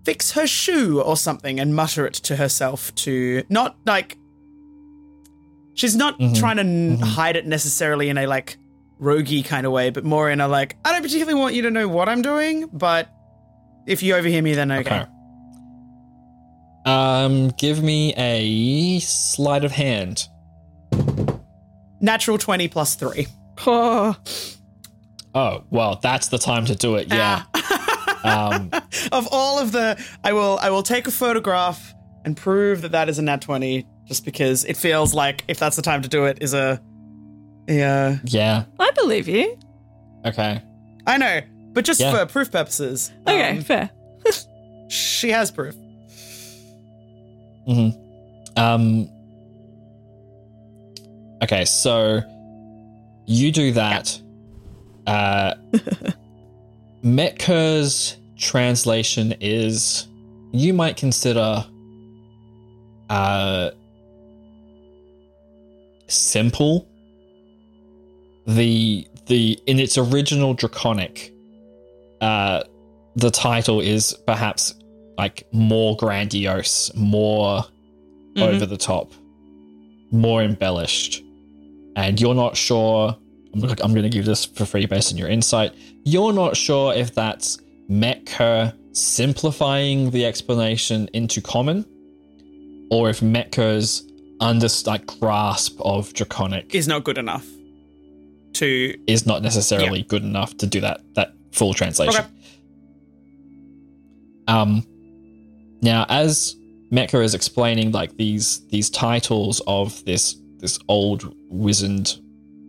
fix 0.05 0.33
her 0.33 0.47
shoe 0.47 1.01
or 1.01 1.17
something 1.17 1.59
and 1.61 1.75
mutter 1.75 2.07
it 2.07 2.15
to 2.15 2.37
herself 2.37 2.95
to 2.97 3.43
not 3.49 3.77
like. 3.87 4.19
She's 5.77 5.97
not 5.97 6.19
Mhm, 6.21 6.39
trying 6.39 6.57
to 6.57 6.63
n- 6.63 6.99
mhm. 6.99 7.03
hide 7.03 7.35
it 7.37 7.47
necessarily 7.47 8.09
in 8.09 8.17
a 8.17 8.27
like 8.29 8.59
roguey 9.01 9.45
kind 9.45 9.67
of 9.67 9.73
way, 9.73 9.91
but 9.91 10.05
more 10.05 10.31
in 10.31 10.41
a 10.41 10.47
like 10.47 10.77
I 10.85 10.93
don't 10.93 11.03
particularly 11.03 11.39
want 11.39 11.55
you 11.55 11.63
to 11.63 11.71
know 11.71 11.89
what 11.89 12.09
I'm 12.09 12.23
doing, 12.23 12.69
but 12.73 13.09
if 13.87 14.03
you 14.03 14.15
overhear 14.15 14.41
me, 14.43 14.55
then 14.55 14.71
okay. 14.71 15.01
Okay. 15.01 15.11
Um, 16.87 17.49
give 17.59 17.83
me 17.83 18.13
a 18.15 19.01
sleight 19.01 19.65
of 19.65 19.73
hand. 19.73 20.29
Natural 22.01 22.39
twenty 22.39 22.69
plus 22.69 22.95
three. 22.95 23.27
Oh, 23.67 24.17
Oh, 25.37 25.65
well, 25.71 25.99
that's 26.01 26.29
the 26.29 26.39
time 26.39 26.65
to 26.67 26.77
do 26.77 26.95
it. 26.95 27.09
Yeah. 27.13 27.43
um, 28.25 28.71
of 29.13 29.29
all 29.33 29.59
of 29.59 29.73
the 29.73 30.03
i 30.23 30.33
will 30.33 30.59
i 30.63 30.71
will 30.71 30.83
take 30.83 31.07
a 31.07 31.11
photograph 31.11 31.93
and 32.25 32.35
prove 32.37 32.81
that 32.81 32.93
that 32.93 33.09
is 33.11 33.19
a 33.19 33.23
nat 33.23 33.43
20 33.43 33.87
just 34.07 34.25
because 34.25 34.65
it 34.65 34.79
feels 34.79 35.13
like 35.13 35.45
if 35.47 35.59
that's 35.59 35.77
the 35.77 35.83
time 35.83 36.01
to 36.01 36.09
do 36.09 36.25
it 36.25 36.39
is 36.41 36.55
a 36.55 36.81
yeah 37.69 38.17
yeah. 38.25 38.65
I 38.79 38.91
believe 38.93 39.29
you. 39.29 39.59
Okay. 40.25 40.63
i 41.07 41.19
know 41.19 41.41
but 41.75 41.85
just 41.85 42.01
Yeah. 42.01 42.13
for 42.17 42.25
proof 42.33 42.51
purposes 42.51 43.13
Okay, 43.27 43.59
um, 43.59 43.61
fair. 43.63 43.91
she 44.89 45.31
has 45.31 45.51
proof 45.51 45.75
hmm 47.67 47.89
Um. 48.57 49.09
Okay, 51.43 51.65
so 51.67 52.23
you 53.27 53.51
do 53.53 53.73
that. 53.73 54.21
Uh, 55.07 55.55
Metker's 57.03 58.17
translation 58.39 59.35
is 59.41 60.07
you 60.53 60.73
might 60.73 60.97
consider 60.97 61.65
uh 63.11 63.71
simple. 66.09 66.87
The 68.47 69.07
the 69.27 69.59
in 69.67 69.79
its 69.79 69.97
original 69.97 70.55
draconic, 70.55 71.33
uh, 72.21 72.63
the 73.17 73.31
title 73.31 73.81
is 73.81 74.15
perhaps 74.27 74.75
like 75.17 75.47
more 75.53 75.97
grandiose, 75.97 76.91
more 76.95 77.65
Mhm. 78.37 78.43
over 78.43 78.67
the 78.67 78.77
top, 78.77 79.13
more 80.11 80.43
embellished, 80.43 81.23
and 81.97 82.21
you're 82.21 82.35
not 82.35 82.57
sure. 82.57 83.17
I'm, 83.55 83.63
I'm 83.65 83.93
going 83.93 84.03
to 84.03 84.09
give 84.09 84.25
this 84.25 84.45
for 84.45 84.65
free 84.65 84.87
based 84.87 85.13
on 85.13 85.19
your 85.19 85.29
insight. 85.29 85.75
You're 86.05 86.33
not 86.33 86.57
sure 86.57 86.93
if 86.95 87.15
that's 87.15 87.59
Metker 87.91 88.75
simplifying 88.93 90.11
the 90.11 90.25
explanation 90.25 91.09
into 91.13 91.41
common, 91.41 91.85
or 92.91 93.11
if 93.11 93.21
Metker's 93.21 94.03
under 94.41 94.69
like 94.87 95.07
grasp 95.07 95.81
of 95.81 96.13
draconic 96.13 96.75
is 96.75 96.89
not 96.89 97.05
good 97.05 97.19
enough 97.19 97.47
to 98.55 98.95
is 99.07 99.27
not 99.27 99.43
necessarily 99.43 100.03
good 100.03 100.23
enough 100.23 100.57
to 100.59 100.67
do 100.67 100.81
that 100.81 101.03
that 101.15 101.33
full 101.53 101.75
translation. 101.75 102.21
Okay. 102.21 102.29
Um, 104.47 104.87
now, 105.83 106.05
as 106.09 106.57
Mecha 106.93 107.23
is 107.23 107.35
explaining 107.35 107.93
like 107.93 108.17
these 108.17 108.67
these 108.69 108.91
titles 108.91 109.61
of 109.67 110.05
this 110.05 110.37
this 110.65 110.79
old 110.89 111.31
wizened 111.51 112.19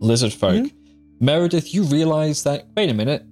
lizard 0.00 0.32
folk, 0.32 0.54
Mm-hmm. 0.64 1.24
Meredith, 1.24 1.72
you 1.72 1.84
realize 1.84 2.42
that 2.42 2.66
wait 2.76 2.90
a 2.90 2.94
minute, 2.94 3.24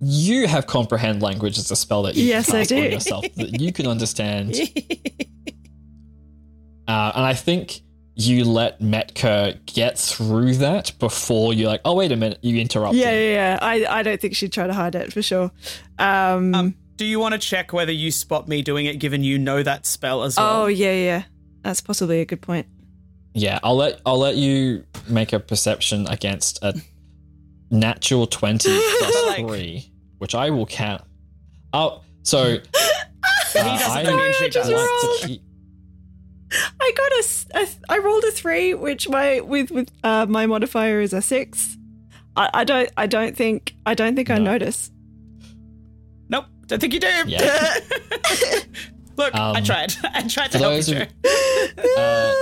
you 0.00 0.46
have 0.48 0.66
comprehend 0.66 1.20
language 1.20 1.58
as 1.58 1.70
a 1.70 1.76
spell 1.76 2.04
that 2.04 2.14
you 2.14 2.24
Yes, 2.24 2.46
can 2.46 2.56
I 2.56 2.64
do. 2.64 2.76
yourself 2.76 3.26
that 3.36 3.60
you 3.60 3.70
can 3.70 3.86
understand. 3.86 4.56
Uh, 6.88 7.12
and 7.14 7.24
I 7.24 7.32
think 7.34 7.80
you 8.16 8.44
let 8.44 8.80
Metka 8.80 9.64
get 9.66 9.96
through 9.98 10.54
that 10.56 10.92
before 10.98 11.54
you're 11.54 11.68
like, 11.68 11.80
oh 11.84 11.94
wait 11.94 12.10
a 12.12 12.16
minute, 12.16 12.38
you 12.42 12.60
interrupt. 12.60 12.94
Yeah, 12.96 13.12
yeah, 13.12 13.32
yeah. 13.32 13.58
I, 13.62 13.86
I 13.86 14.02
don't 14.02 14.20
think 14.20 14.34
she'd 14.34 14.52
try 14.52 14.66
to 14.66 14.74
hide 14.74 14.94
it 14.96 15.12
for 15.12 15.22
sure. 15.22 15.52
Um, 15.98 16.54
um 16.54 16.74
do 16.96 17.04
you 17.06 17.20
want 17.20 17.32
to 17.34 17.38
check 17.38 17.72
whether 17.72 17.92
you 17.92 18.10
spot 18.10 18.48
me 18.48 18.62
doing 18.62 18.86
it 18.86 18.98
given 18.98 19.22
you 19.22 19.38
know 19.38 19.62
that 19.62 19.86
spell 19.86 20.24
as 20.24 20.36
well 20.36 20.64
oh 20.64 20.66
yeah, 20.66 20.92
yeah. 20.92 21.22
That's 21.62 21.80
possibly 21.80 22.20
a 22.20 22.24
good 22.26 22.42
point. 22.42 22.66
Yeah, 23.34 23.58
I'll 23.62 23.76
let 23.76 24.00
I'll 24.04 24.18
let 24.18 24.36
you 24.36 24.84
make 25.08 25.32
a 25.32 25.40
perception 25.40 26.06
against 26.06 26.62
a 26.62 26.74
natural 27.70 28.26
twenty 28.26 28.68
plus 28.98 29.26
Like- 29.26 29.46
three, 29.48 29.92
which 30.18 30.34
I 30.34 30.50
will 30.50 30.66
count. 30.66 31.02
Oh, 31.72 32.02
so 32.22 32.38
uh, 32.54 32.58
doesn't 33.54 33.90
I, 33.90 34.02
know 34.02 34.16
me 34.16 34.26
and 34.26 34.34
she 34.34 34.44
I 34.44 34.48
does. 34.48 34.68
like 34.68 34.76
rolled. 34.76 35.20
to 35.20 35.26
keep. 35.28 35.42
I 36.78 36.92
got 36.94 37.12
a, 37.12 37.18
s- 37.20 37.46
a 37.54 37.58
th- 37.64 37.78
I 37.88 37.98
rolled 37.98 38.24
a 38.24 38.30
three, 38.30 38.74
which 38.74 39.08
my 39.08 39.40
with 39.40 39.70
with 39.70 39.90
uh, 40.04 40.26
my 40.28 40.44
modifier 40.46 41.00
is 41.00 41.14
a 41.14 41.22
six. 41.22 41.78
I, 42.36 42.50
I 42.52 42.64
don't 42.64 42.90
I 42.98 43.06
don't 43.06 43.34
think 43.34 43.74
I 43.86 43.94
don't 43.94 44.14
think 44.14 44.28
I 44.28 44.36
No. 44.36 44.44
notice. 44.52 44.90
Nope, 46.28 46.44
don't 46.66 46.78
think 46.80 46.92
you 46.92 47.00
do. 47.00 47.08
Yeah. 47.26 47.74
Look, 49.16 49.34
I 49.34 49.56
Um, 49.58 49.64
tried. 49.64 49.94
I 50.04 50.22
tried 50.28 50.50
to 50.52 50.58
for 50.58 50.64
help 50.64 50.86
you. 50.88 50.94
who- 50.94 51.04
Joe. 51.84 51.92
Uh, 51.96 52.34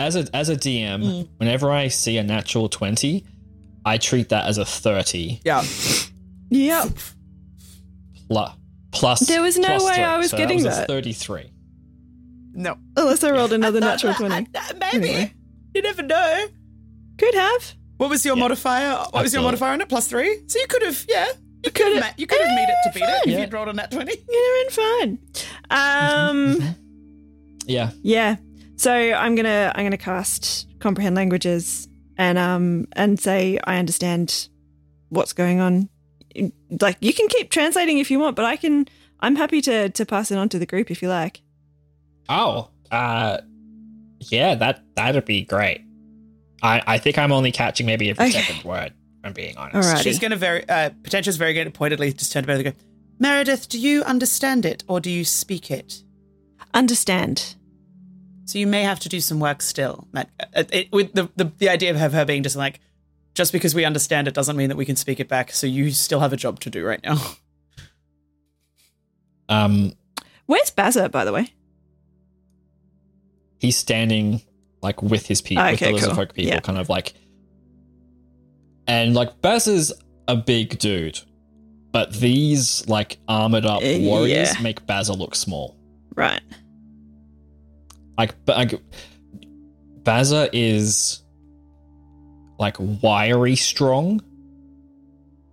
as 0.00 0.16
a 0.16 0.26
as 0.34 0.48
a 0.48 0.56
DM, 0.56 1.02
Mm. 1.02 1.28
whenever 1.36 1.70
I 1.70 1.88
see 1.88 2.16
a 2.18 2.22
natural 2.24 2.68
twenty, 2.68 3.24
I 3.84 3.98
treat 3.98 4.30
that 4.30 4.46
as 4.46 4.58
a 4.58 4.64
thirty 4.64 5.40
Yeah. 5.44 5.64
Yep. 6.50 6.88
plus 8.28 8.56
plus. 8.92 9.20
There 9.20 9.42
was 9.42 9.56
no 9.58 9.68
way 9.84 9.94
three. 9.94 10.02
I 10.04 10.16
was 10.18 10.30
so 10.30 10.36
getting 10.36 10.58
that. 10.62 10.68
Was 10.70 10.76
a 10.76 10.80
that. 10.80 10.88
Thirty-three. 10.88 11.52
No. 12.54 12.76
Unless 12.96 13.22
I 13.22 13.30
rolled 13.30 13.52
another 13.52 13.78
No, 13.80 13.86
natural 13.86 14.12
no, 14.12 14.18
twenty. 14.28 14.48
uh, 14.54 14.60
Maybe. 14.80 15.08
Anyway. 15.10 15.34
You 15.74 15.82
never 15.82 16.02
know. 16.02 16.46
Could 17.18 17.34
have. 17.34 17.74
What 17.98 18.10
was 18.10 18.24
your 18.24 18.34
Yeah. 18.36 18.40
modifier? 18.42 18.96
What 19.10 19.22
was 19.22 19.32
your 19.32 19.42
modifier 19.42 19.72
on 19.72 19.80
it? 19.80 19.88
Plus 19.88 20.08
three? 20.08 20.40
So 20.48 20.58
you 20.58 20.66
could 20.68 20.82
have, 20.82 21.04
yeah. 21.08 21.26
You 21.64 21.70
could 21.70 21.74
Could've- 21.74 22.02
have, 22.02 22.14
you 22.16 22.26
could 22.26 22.40
have 22.40 22.56
made 22.56 22.68
it 22.68 22.76
to 22.84 22.98
beat 22.98 23.04
it 23.04 23.20
if 23.26 23.32
Yeah. 23.32 23.40
you'd 23.42 23.52
rolled 23.52 23.68
on 23.68 23.76
that 23.76 23.90
20. 23.90 24.12
You're 24.28 24.64
in 24.64 24.70
fine. 24.70 25.18
Um. 25.70 26.74
Yeah. 27.66 27.90
Yeah. 28.02 28.36
So 28.80 28.90
I'm 28.94 29.34
gonna 29.34 29.70
I'm 29.74 29.84
gonna 29.84 29.98
cast 29.98 30.66
comprehend 30.78 31.14
languages 31.14 31.86
and 32.16 32.38
um 32.38 32.86
and 32.92 33.20
say 33.20 33.58
I 33.64 33.76
understand 33.76 34.48
what's 35.10 35.34
going 35.34 35.60
on. 35.60 35.90
Like 36.80 36.96
you 37.02 37.12
can 37.12 37.28
keep 37.28 37.50
translating 37.50 37.98
if 37.98 38.10
you 38.10 38.18
want, 38.18 38.36
but 38.36 38.46
I 38.46 38.56
can. 38.56 38.86
I'm 39.20 39.36
happy 39.36 39.60
to 39.60 39.90
to 39.90 40.06
pass 40.06 40.30
it 40.30 40.38
on 40.38 40.48
to 40.48 40.58
the 40.58 40.64
group 40.64 40.90
if 40.90 41.02
you 41.02 41.10
like. 41.10 41.42
Oh, 42.30 42.70
uh, 42.90 43.42
yeah, 44.30 44.54
that 44.54 44.82
that'd 44.96 45.26
be 45.26 45.42
great. 45.44 45.82
I 46.62 46.80
I 46.86 46.96
think 46.96 47.18
I'm 47.18 47.32
only 47.32 47.52
catching 47.52 47.84
maybe 47.84 48.08
every 48.08 48.28
Okay. 48.28 48.32
second 48.32 48.64
word. 48.64 48.94
I'm 49.24 49.34
being 49.34 49.58
honest. 49.58 49.76
Alrighty. 49.76 50.02
She's 50.04 50.18
going 50.18 50.30
to 50.30 50.38
very, 50.38 50.66
uh, 50.70 50.88
Potentia's 51.02 51.36
very 51.36 51.52
good 51.52 51.74
pointedly 51.74 52.10
just 52.14 52.32
turn 52.32 52.44
to 52.44 52.46
Meredith 52.46 52.66
and 52.68 52.78
go, 52.78 52.84
Meredith, 53.18 53.68
do 53.68 53.78
you 53.78 54.02
understand 54.04 54.64
it 54.64 54.82
or 54.88 54.98
do 55.00 55.10
you 55.10 55.26
speak 55.26 55.70
it? 55.70 56.02
Understand. 56.72 57.56
So 58.50 58.58
you 58.58 58.66
may 58.66 58.82
have 58.82 58.98
to 59.00 59.08
do 59.08 59.20
some 59.20 59.38
work 59.40 59.62
still. 59.62 60.08
Matt. 60.12 60.28
Uh, 60.54 60.64
it, 60.72 60.90
with 60.92 61.12
the, 61.14 61.30
the, 61.36 61.52
the 61.58 61.68
idea 61.68 61.90
of 61.94 62.12
her 62.12 62.24
being 62.24 62.42
just 62.42 62.56
like, 62.56 62.80
just 63.34 63.52
because 63.52 63.74
we 63.76 63.84
understand 63.84 64.26
it 64.26 64.34
doesn't 64.34 64.56
mean 64.56 64.68
that 64.70 64.76
we 64.76 64.84
can 64.84 64.96
speak 64.96 65.20
it 65.20 65.28
back. 65.28 65.52
So 65.52 65.66
you 65.68 65.92
still 65.92 66.18
have 66.20 66.32
a 66.32 66.36
job 66.36 66.58
to 66.60 66.70
do 66.70 66.84
right 66.84 67.02
now. 67.04 67.16
Um, 69.48 69.94
Where's 70.46 70.70
Bazza, 70.70 71.10
by 71.10 71.24
the 71.24 71.32
way? 71.32 71.52
he's 73.58 73.76
standing 73.76 74.40
like 74.80 75.02
with 75.02 75.26
his 75.26 75.42
people, 75.42 75.62
with 75.64 75.74
Okay, 75.74 75.86
the 75.86 75.92
lizard 75.92 76.08
cool. 76.10 76.16
folk 76.16 76.34
people, 76.34 76.52
Yeah. 76.54 76.60
kind 76.60 76.78
of 76.78 76.88
like, 76.88 77.12
and 78.86 79.12
like 79.14 79.42
Baz 79.42 79.66
is 79.66 79.92
a 80.28 80.36
big 80.36 80.78
dude, 80.78 81.18
but 81.92 82.12
these 82.14 82.86
like 82.88 83.18
armored 83.28 83.66
up 83.66 83.82
Uh, 83.82 83.98
warriors 83.98 84.54
yeah. 84.54 84.62
make 84.62 84.86
Baza 84.86 85.12
look 85.12 85.34
small. 85.34 85.76
Right. 86.14 86.40
Like, 88.20 88.34
but 88.44 88.56
like, 88.58 88.82
Baza 90.04 90.50
is 90.52 91.22
like 92.58 92.76
wiry 92.78 93.56
strong. 93.56 94.20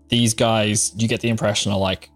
These 0.09 0.33
guys, 0.33 0.91
you 0.97 1.07
get 1.07 1.21
the 1.21 1.29
impression 1.29 1.71
are 1.71 1.79
like 1.79 2.09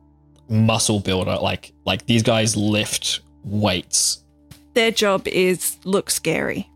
muscle 0.49 0.99
builder. 0.99 1.37
Like, 1.41 1.71
like 1.85 2.05
these 2.05 2.21
guys 2.21 2.57
lift 2.57 3.21
weights. 3.45 4.25
Their 4.73 4.91
job 4.91 5.25
is 5.29 5.77
look 5.85 6.09
scary. 6.09 6.69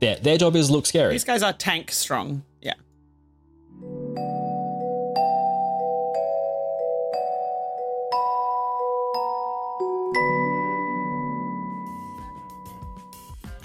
Their 0.00 0.16
their 0.16 0.36
job 0.36 0.56
is 0.56 0.68
look 0.68 0.86
scary. 0.86 1.12
These 1.12 1.22
guys 1.22 1.44
are 1.44 1.52
tank 1.52 1.92
strong. 1.92 2.42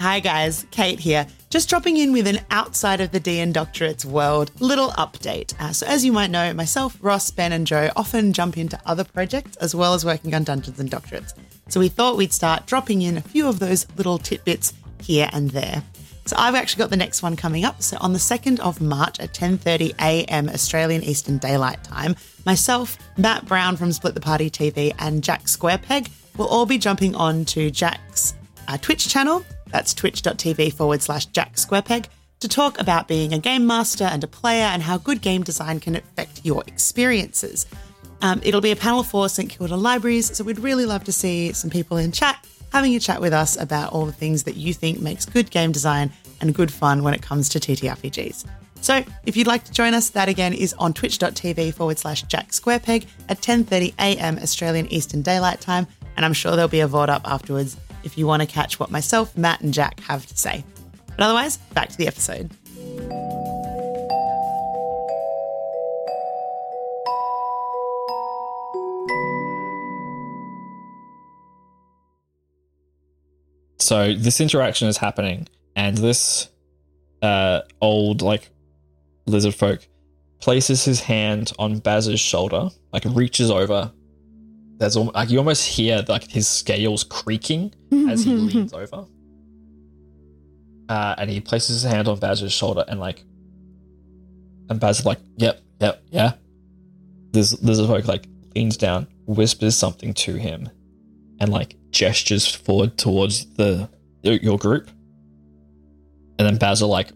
Hi 0.06 0.20
guys, 0.20 0.66
Kate 0.70 1.00
here. 1.00 1.26
Just 1.50 1.68
dropping 1.68 1.96
in 1.96 2.12
with 2.12 2.28
an 2.28 2.38
outside 2.52 3.00
of 3.00 3.10
the 3.10 3.18
DN 3.18 3.52
Doctorates 3.52 4.04
world 4.04 4.52
little 4.60 4.90
update. 4.90 5.60
Uh, 5.60 5.72
so, 5.72 5.84
as 5.84 6.04
you 6.04 6.12
might 6.12 6.30
know, 6.30 6.54
myself, 6.54 6.96
Ross, 7.00 7.32
Ben, 7.32 7.50
and 7.50 7.66
Joe 7.66 7.90
often 7.96 8.32
jump 8.32 8.56
into 8.56 8.78
other 8.86 9.02
projects 9.02 9.56
as 9.56 9.74
well 9.74 9.94
as 9.94 10.04
working 10.04 10.32
on 10.32 10.44
Dungeons 10.44 10.78
and 10.78 10.88
Doctorates. 10.88 11.32
So, 11.68 11.80
we 11.80 11.88
thought 11.88 12.16
we'd 12.16 12.32
start 12.32 12.66
dropping 12.66 13.02
in 13.02 13.16
a 13.16 13.20
few 13.20 13.48
of 13.48 13.58
those 13.58 13.84
little 13.96 14.16
tidbits 14.18 14.74
here 15.02 15.28
and 15.32 15.50
there. 15.50 15.82
So 16.26 16.36
I've 16.38 16.54
actually 16.54 16.82
got 16.82 16.90
the 16.90 16.96
next 16.96 17.24
one 17.24 17.34
coming 17.34 17.64
up. 17.64 17.82
So 17.82 17.96
on 18.00 18.12
the 18.12 18.20
2nd 18.20 18.60
of 18.60 18.80
March 18.80 19.18
at 19.18 19.34
10:30 19.34 19.92
a.m. 20.00 20.48
Australian 20.48 21.02
Eastern 21.02 21.38
Daylight 21.38 21.82
Time, 21.82 22.14
myself, 22.44 22.96
Matt 23.16 23.44
Brown 23.46 23.76
from 23.76 23.90
Split 23.90 24.14
the 24.14 24.20
Party 24.20 24.50
TV, 24.50 24.94
and 25.00 25.24
Jack 25.24 25.46
Squarepeg 25.46 26.08
will 26.36 26.46
all 26.46 26.64
be 26.64 26.78
jumping 26.78 27.16
on 27.16 27.44
to 27.46 27.72
Jack's 27.72 28.34
uh, 28.68 28.78
Twitch 28.78 29.08
channel. 29.08 29.44
That's 29.76 29.92
twitch.tv 29.92 30.72
forward 30.72 31.02
slash 31.02 31.26
Jack 31.26 31.56
Squarepeg 31.56 32.06
to 32.40 32.48
talk 32.48 32.80
about 32.80 33.08
being 33.08 33.34
a 33.34 33.38
game 33.38 33.66
master 33.66 34.04
and 34.04 34.24
a 34.24 34.26
player 34.26 34.64
and 34.64 34.82
how 34.82 34.96
good 34.96 35.20
game 35.20 35.42
design 35.42 35.80
can 35.80 35.96
affect 35.96 36.40
your 36.46 36.64
experiences. 36.66 37.66
Um, 38.22 38.40
it'll 38.42 38.62
be 38.62 38.70
a 38.70 38.76
panel 38.76 39.02
for 39.02 39.28
St 39.28 39.50
Kilda 39.50 39.76
Libraries, 39.76 40.34
so 40.34 40.44
we'd 40.44 40.60
really 40.60 40.86
love 40.86 41.04
to 41.04 41.12
see 41.12 41.52
some 41.52 41.68
people 41.68 41.98
in 41.98 42.10
chat 42.10 42.42
having 42.72 42.94
a 42.94 42.98
chat 42.98 43.20
with 43.20 43.34
us 43.34 43.60
about 43.60 43.92
all 43.92 44.06
the 44.06 44.12
things 44.12 44.44
that 44.44 44.56
you 44.56 44.72
think 44.72 45.02
makes 45.02 45.26
good 45.26 45.50
game 45.50 45.72
design 45.72 46.10
and 46.40 46.54
good 46.54 46.72
fun 46.72 47.02
when 47.02 47.12
it 47.12 47.20
comes 47.20 47.50
to 47.50 47.60
TTRPGs. 47.60 48.46
So 48.80 49.04
if 49.26 49.36
you'd 49.36 49.46
like 49.46 49.64
to 49.64 49.72
join 49.72 49.92
us, 49.92 50.08
that 50.08 50.30
again 50.30 50.54
is 50.54 50.72
on 50.78 50.94
twitch.tv 50.94 51.74
forward 51.74 51.98
slash 51.98 52.22
Jack 52.22 52.52
Squarepeg 52.52 53.04
at 53.28 53.42
10.30am 53.42 54.42
Australian 54.42 54.90
Eastern 54.90 55.20
Daylight 55.20 55.60
Time, 55.60 55.86
and 56.16 56.24
I'm 56.24 56.32
sure 56.32 56.52
there'll 56.52 56.66
be 56.66 56.80
a 56.80 56.88
VOD 56.88 57.10
up 57.10 57.22
afterwards 57.26 57.76
if 58.06 58.16
you 58.16 58.26
want 58.26 58.40
to 58.40 58.46
catch 58.46 58.80
what 58.80 58.90
myself, 58.90 59.36
Matt, 59.36 59.60
and 59.60 59.74
Jack 59.74 60.00
have 60.00 60.24
to 60.26 60.36
say. 60.36 60.64
But 61.08 61.20
otherwise, 61.24 61.58
back 61.74 61.90
to 61.90 61.98
the 61.98 62.06
episode. 62.06 62.50
so 73.86 74.14
this 74.14 74.40
interaction 74.40 74.88
is 74.88 74.96
happening 74.96 75.46
and 75.76 75.96
this 75.98 76.48
uh 77.22 77.60
old 77.80 78.20
like 78.20 78.50
lizard 79.26 79.54
folk 79.54 79.86
places 80.40 80.84
his 80.84 81.00
hand 81.00 81.52
on 81.56 81.78
Baz's 81.78 82.18
shoulder 82.18 82.68
like 82.92 83.04
reaches 83.04 83.48
over 83.48 83.92
there's 84.78 84.96
al- 84.96 85.12
like 85.14 85.30
you 85.30 85.38
almost 85.38 85.66
hear 85.66 86.04
like 86.08 86.24
his 86.24 86.46
scales 86.46 87.04
creaking 87.04 87.72
as 88.08 88.24
he 88.24 88.32
leans 88.34 88.72
over 88.72 89.06
uh 90.88 91.14
and 91.18 91.30
he 91.30 91.40
places 91.40 91.82
his 91.82 91.90
hand 91.90 92.08
on 92.08 92.18
Baz's 92.18 92.52
shoulder 92.52 92.84
and 92.88 93.00
like 93.00 93.24
and 94.68 94.78
Baz 94.80 95.00
is 95.00 95.06
like 95.06 95.18
yep 95.36 95.60
yep 95.80 96.02
yeah 96.10 96.32
this 97.32 97.60
lizard 97.62 97.86
folk 97.86 98.06
like 98.06 98.26
leans 98.54 98.76
down 98.76 99.06
whispers 99.26 99.76
something 99.76 100.14
to 100.14 100.34
him 100.34 100.68
and 101.40 101.50
like 101.50 101.76
gestures 101.90 102.46
forward 102.46 102.96
towards 102.96 103.46
the 103.54 103.88
your 104.22 104.34
your 104.34 104.58
group. 104.58 104.88
And 106.38 106.46
then 106.46 106.56
Basil 106.56 106.88
like 106.88 107.10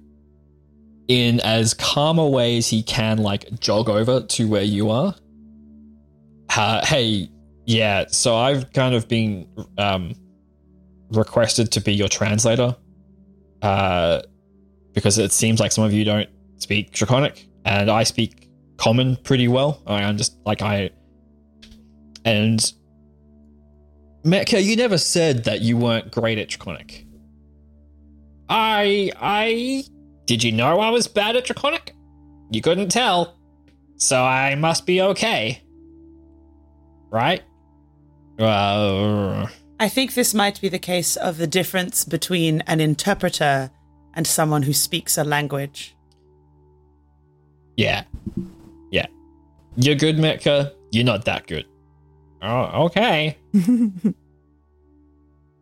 in 1.08 1.40
as 1.40 1.74
calm 1.74 2.18
a 2.18 2.26
way 2.26 2.58
as 2.58 2.68
he 2.68 2.82
can 2.82 3.18
like 3.18 3.60
jog 3.60 3.88
over 3.88 4.20
to 4.20 4.48
where 4.48 4.62
you 4.62 4.90
are. 4.90 5.14
Uh, 6.56 6.84
hey, 6.84 7.28
yeah, 7.66 8.06
so 8.08 8.36
I've 8.36 8.72
kind 8.72 8.94
of 8.94 9.08
been 9.08 9.46
um 9.78 10.14
requested 11.10 11.72
to 11.72 11.80
be 11.80 11.92
your 11.92 12.08
translator. 12.08 12.76
Uh 13.62 14.22
because 14.92 15.18
it 15.18 15.32
seems 15.32 15.60
like 15.60 15.72
some 15.72 15.84
of 15.84 15.92
you 15.92 16.04
don't 16.04 16.28
speak 16.56 16.92
draconic 16.92 17.48
and 17.64 17.90
I 17.90 18.02
speak 18.02 18.48
common 18.76 19.16
pretty 19.16 19.48
well. 19.48 19.82
I 19.86 20.02
am 20.02 20.16
just 20.16 20.36
like 20.44 20.62
I 20.62 20.90
and 22.24 22.72
Metka, 24.24 24.62
you 24.62 24.76
never 24.76 24.98
said 24.98 25.44
that 25.44 25.60
you 25.60 25.76
weren't 25.76 26.12
great 26.12 26.38
at 26.38 26.48
Draconic. 26.48 27.06
I. 28.48 29.10
I. 29.18 29.84
Did 30.26 30.44
you 30.44 30.52
know 30.52 30.78
I 30.78 30.90
was 30.90 31.08
bad 31.08 31.36
at 31.36 31.46
Draconic? 31.46 31.94
You 32.50 32.60
couldn't 32.60 32.90
tell. 32.90 33.38
So 33.96 34.22
I 34.22 34.54
must 34.54 34.86
be 34.86 35.00
okay. 35.00 35.62
Right? 37.10 37.42
Uh, 38.40 39.46
I 39.78 39.88
think 39.88 40.14
this 40.14 40.32
might 40.34 40.60
be 40.60 40.68
the 40.68 40.78
case 40.78 41.16
of 41.16 41.36
the 41.38 41.46
difference 41.46 42.04
between 42.04 42.62
an 42.62 42.80
interpreter 42.80 43.70
and 44.14 44.26
someone 44.26 44.62
who 44.62 44.72
speaks 44.72 45.16
a 45.18 45.24
language. 45.24 45.94
Yeah. 47.76 48.04
Yeah. 48.90 49.06
You're 49.76 49.94
good, 49.94 50.16
Metka. 50.16 50.72
You're 50.90 51.04
not 51.04 51.24
that 51.26 51.46
good. 51.46 51.66
Oh, 52.42 52.86
okay. 52.86 53.36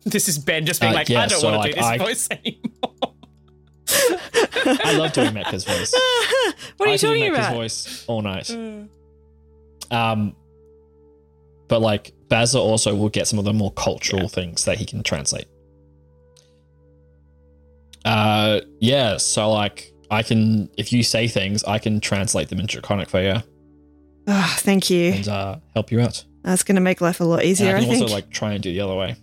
This 0.05 0.29
is 0.29 0.39
Ben 0.39 0.65
just 0.65 0.79
being 0.79 0.93
Uh, 0.93 0.95
like, 0.95 1.09
yeah, 1.09 1.23
I 1.23 1.25
don't 1.27 1.39
so, 1.41 1.51
want 1.51 1.55
to 1.55 1.59
like, 1.59 1.71
do 1.71 1.75
this 1.75 1.85
I- 1.85 1.97
voice 1.97 2.27
anymore. 2.31 3.13
I 4.85 4.97
love 4.97 5.11
doing 5.13 5.31
Metka's 5.33 5.65
voice. 5.65 5.93
what 6.77 6.87
are 6.87 6.89
I 6.89 6.93
you 6.93 6.97
do 6.97 7.07
talking 7.07 7.23
Metka's 7.23 7.37
about? 7.37 7.53
voice 7.53 8.05
all 8.07 8.21
night. 8.21 8.49
Um, 9.91 10.35
but 11.67 11.81
like 11.81 12.13
Bazza 12.29 12.59
also 12.59 12.95
will 12.95 13.09
get 13.09 13.27
some 13.27 13.39
of 13.39 13.45
the 13.45 13.53
more 13.53 13.71
cultural 13.73 14.27
things 14.29 14.65
that 14.65 14.77
he 14.77 14.85
can 14.85 15.03
translate. 15.03 15.47
Uh, 18.05 18.61
yeah. 18.79 19.17
So 19.17 19.51
like, 19.51 19.91
I 20.11 20.23
can 20.23 20.69
if 20.77 20.93
you 20.93 21.03
say 21.03 21.27
things, 21.27 21.63
I 21.63 21.79
can 21.79 21.99
translate 21.99 22.49
them 22.49 22.59
into 22.59 22.73
Draconic 22.73 23.09
for 23.09 23.21
you 23.21 23.41
Oh, 24.27 24.55
thank 24.59 24.89
you. 24.89 25.11
and 25.13 25.27
uh, 25.27 25.57
help 25.73 25.91
you 25.91 25.99
out. 26.01 26.23
That's 26.43 26.63
going 26.63 26.75
to 26.75 26.81
make 26.81 27.01
life 27.01 27.19
a 27.19 27.23
lot 27.25 27.43
easier, 27.43 27.69
and 27.69 27.77
I 27.77 27.79
I 27.79 27.83
can 27.83 27.89
think. 27.91 28.01
also 28.03 28.13
like 28.13 28.29
try 28.29 28.53
and 28.53 28.63
do 28.63 28.71
the 28.71 28.81
other 28.81 28.95
way. 28.95 29.15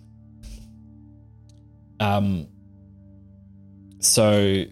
Um. 1.99 2.47
So 3.99 4.63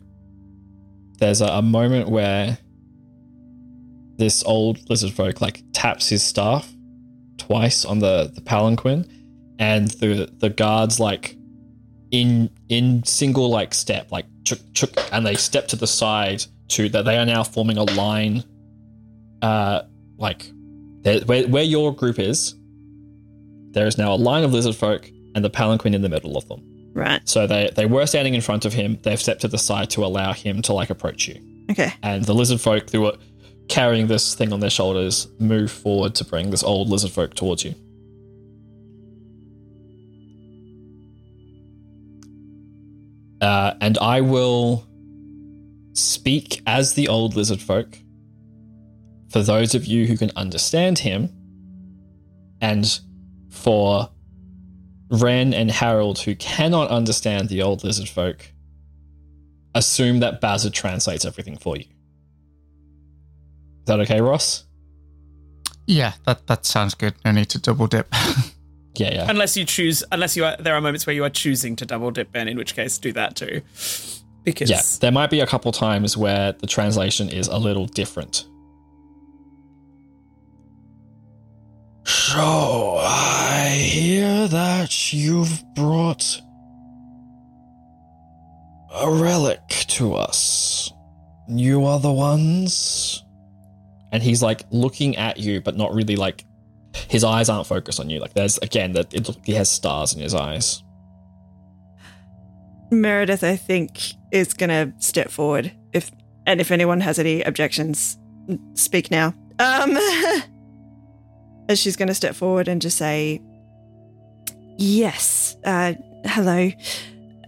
there's 1.20 1.42
a, 1.42 1.46
a 1.48 1.62
moment 1.62 2.10
where 2.10 2.58
this 4.18 4.44
old 4.46 4.90
lizard 4.90 5.12
folk 5.12 5.42
like 5.42 5.64
taps 5.74 6.08
his 6.10 6.24
staff 6.24 6.72
twice 7.46 7.86
on 7.86 8.00
the 8.00 8.32
the 8.34 8.42
palanquin, 8.42 9.08
and 9.60 9.90
the 9.90 10.32
the 10.40 10.50
guards 10.50 11.00
like 11.00 11.36
in 12.12 12.50
in 12.70 13.04
single 13.04 13.50
like 13.50 13.74
step 13.74 14.12
like 14.12 14.26
chuk 14.44 14.60
chuk, 14.74 14.92
and 15.12 15.26
they 15.26 15.36
step 15.36 15.68
to 15.70 15.76
the 15.76 15.88
side 15.88 16.44
to 16.70 16.90
that 16.90 17.06
they 17.06 17.18
are 17.18 17.26
now 17.26 17.44
forming 17.44 17.78
a 17.78 17.84
line. 17.84 18.44
Uh, 19.42 19.82
like 20.18 20.52
where 21.26 21.48
where 21.48 21.64
your 21.64 21.94
group 21.96 22.20
is, 22.20 22.56
there 23.72 23.86
is 23.86 23.98
now 23.98 24.14
a 24.14 24.18
line 24.18 24.44
of 24.44 24.54
lizard 24.54 24.76
folk 24.76 25.10
and 25.36 25.44
the 25.44 25.50
palanquin 25.50 25.94
in 25.94 26.02
the 26.02 26.10
middle 26.10 26.38
of 26.38 26.48
them. 26.48 26.62
right. 26.94 27.22
So 27.28 27.46
they 27.46 27.70
they 27.76 27.86
were 27.86 28.06
standing 28.08 28.34
in 28.34 28.42
front 28.42 28.66
of 28.66 28.74
him. 28.74 28.98
They've 29.04 29.20
stepped 29.20 29.42
to 29.42 29.48
the 29.48 29.58
side 29.60 29.90
to 29.92 30.06
allow 30.06 30.34
him 30.34 30.62
to 30.64 30.74
like 30.74 30.90
approach 30.90 31.28
you. 31.28 31.40
Okay. 31.70 31.94
And 32.02 32.24
the 32.24 32.34
lizard 32.34 32.62
folk 32.62 32.90
who 32.90 33.02
were 33.02 33.18
carrying 33.68 34.08
this 34.08 34.36
thing 34.36 34.54
on 34.54 34.60
their 34.60 34.70
shoulders 34.70 35.28
move 35.40 35.72
forward 35.72 36.16
to 36.16 36.26
bring 36.26 36.52
this 36.52 36.64
old 36.64 36.90
lizard 36.90 37.12
folk 37.12 37.34
towards 37.34 37.64
you. 37.64 37.74
Uh, 43.42 43.74
and 43.82 43.98
I 43.98 44.22
will 44.22 44.88
speak 45.94 46.62
as 46.66 46.94
the 46.94 47.08
old 47.08 47.36
lizard 47.36 47.62
folk 47.62 47.98
for 49.36 49.42
those 49.42 49.76
of 49.76 49.86
you 49.86 50.08
who 50.08 50.16
can 50.16 50.32
understand 50.38 51.00
him, 51.00 51.30
and 52.62 53.02
for 53.50 54.10
Ren 55.10 55.54
and 55.54 55.70
Harold 55.70 56.20
who 56.20 56.36
cannot 56.36 56.90
understand 56.90 57.50
the 57.50 57.62
old 57.62 57.84
lizard 57.84 58.08
folk, 58.08 58.54
assume 59.74 60.22
that 60.22 60.40
Bazard 60.40 60.74
translates 60.74 61.26
everything 61.26 61.58
for 61.58 61.76
you. 61.76 61.84
Is 63.86 63.88
that 63.88 64.00
okay, 64.00 64.20
Ross? 64.20 64.64
Yeah, 65.86 66.14
that 66.26 66.48
that 66.48 66.66
sounds 66.66 66.96
good. 66.96 67.14
No 67.24 67.32
need 67.32 67.50
to 67.50 67.60
double 67.60 67.86
dip. 67.86 68.12
Yeah, 68.98 69.14
yeah. 69.14 69.30
Unless 69.30 69.58
you 69.58 69.66
choose, 69.66 70.06
unless 70.10 70.38
you 70.38 70.46
are, 70.46 70.56
there 70.58 70.74
are 70.74 70.80
moments 70.80 71.06
where 71.06 71.14
you 71.14 71.26
are 71.26 71.30
choosing 71.30 71.76
to 71.76 71.86
double 71.86 72.12
dip 72.12 72.32
Ben, 72.32 72.48
in 72.48 72.56
which 72.56 72.76
case 72.76 72.98
do 72.98 73.12
that 73.12 73.36
too. 73.36 73.62
Because 74.46 74.70
Yeah, 74.70 74.82
there 75.02 75.12
might 75.12 75.30
be 75.30 75.42
a 75.42 75.46
couple 75.46 75.74
times 75.74 76.16
where 76.16 76.54
the 76.54 76.66
translation 76.66 77.28
is 77.28 77.50
a 77.50 77.58
little 77.58 77.88
different. 77.88 78.46
So, 82.06 82.98
I 83.02 83.70
hear 83.78 84.48
that 84.48 85.12
you've 85.12 85.62
brought 85.76 86.40
a 88.94 89.12
relic 89.12 89.68
to 89.90 90.14
us. 90.14 90.90
You 91.50 91.84
are 91.84 92.00
the 92.00 92.14
ones? 92.14 93.25
And 94.12 94.24
he's 94.24 94.42
like 94.42 94.64
looking 94.72 95.18
at 95.18 95.38
you, 95.38 95.62
but 95.62 95.76
not 95.76 95.94
really 95.94 96.16
like. 96.16 96.46
His 97.10 97.24
eyes 97.24 97.50
aren't 97.50 97.68
focused 97.68 98.00
on 98.00 98.10
you. 98.10 98.20
Like, 98.20 98.34
there's, 98.34 98.58
again, 98.60 98.94
that 98.94 99.14
it, 99.14 99.30
he 99.44 99.54
has 99.54 99.70
stars 99.70 100.14
in 100.14 100.22
his 100.22 100.34
eyes. 100.34 100.82
Meredith, 102.90 103.44
I 103.44 103.56
think, 103.58 104.00
is 104.32 104.54
to 104.70 104.94
step 105.00 105.30
forward. 105.30 105.72
If 105.92 106.12
and 106.46 106.62
if 106.62 106.72
anyone 106.72 107.02
has 107.02 107.20
any 107.20 107.42
objections, 107.42 108.18
speak 108.76 109.12
now. 109.12 109.34
Um, 109.60 109.98
as 111.70 111.80
she's 111.80 111.96
to 112.08 112.14
step 112.14 112.36
forward 112.36 112.68
and 112.68 112.82
just 112.82 112.98
say, 112.98 113.42
"Yes, 114.78 115.58
uh, 115.66 115.94
hello. 116.26 116.72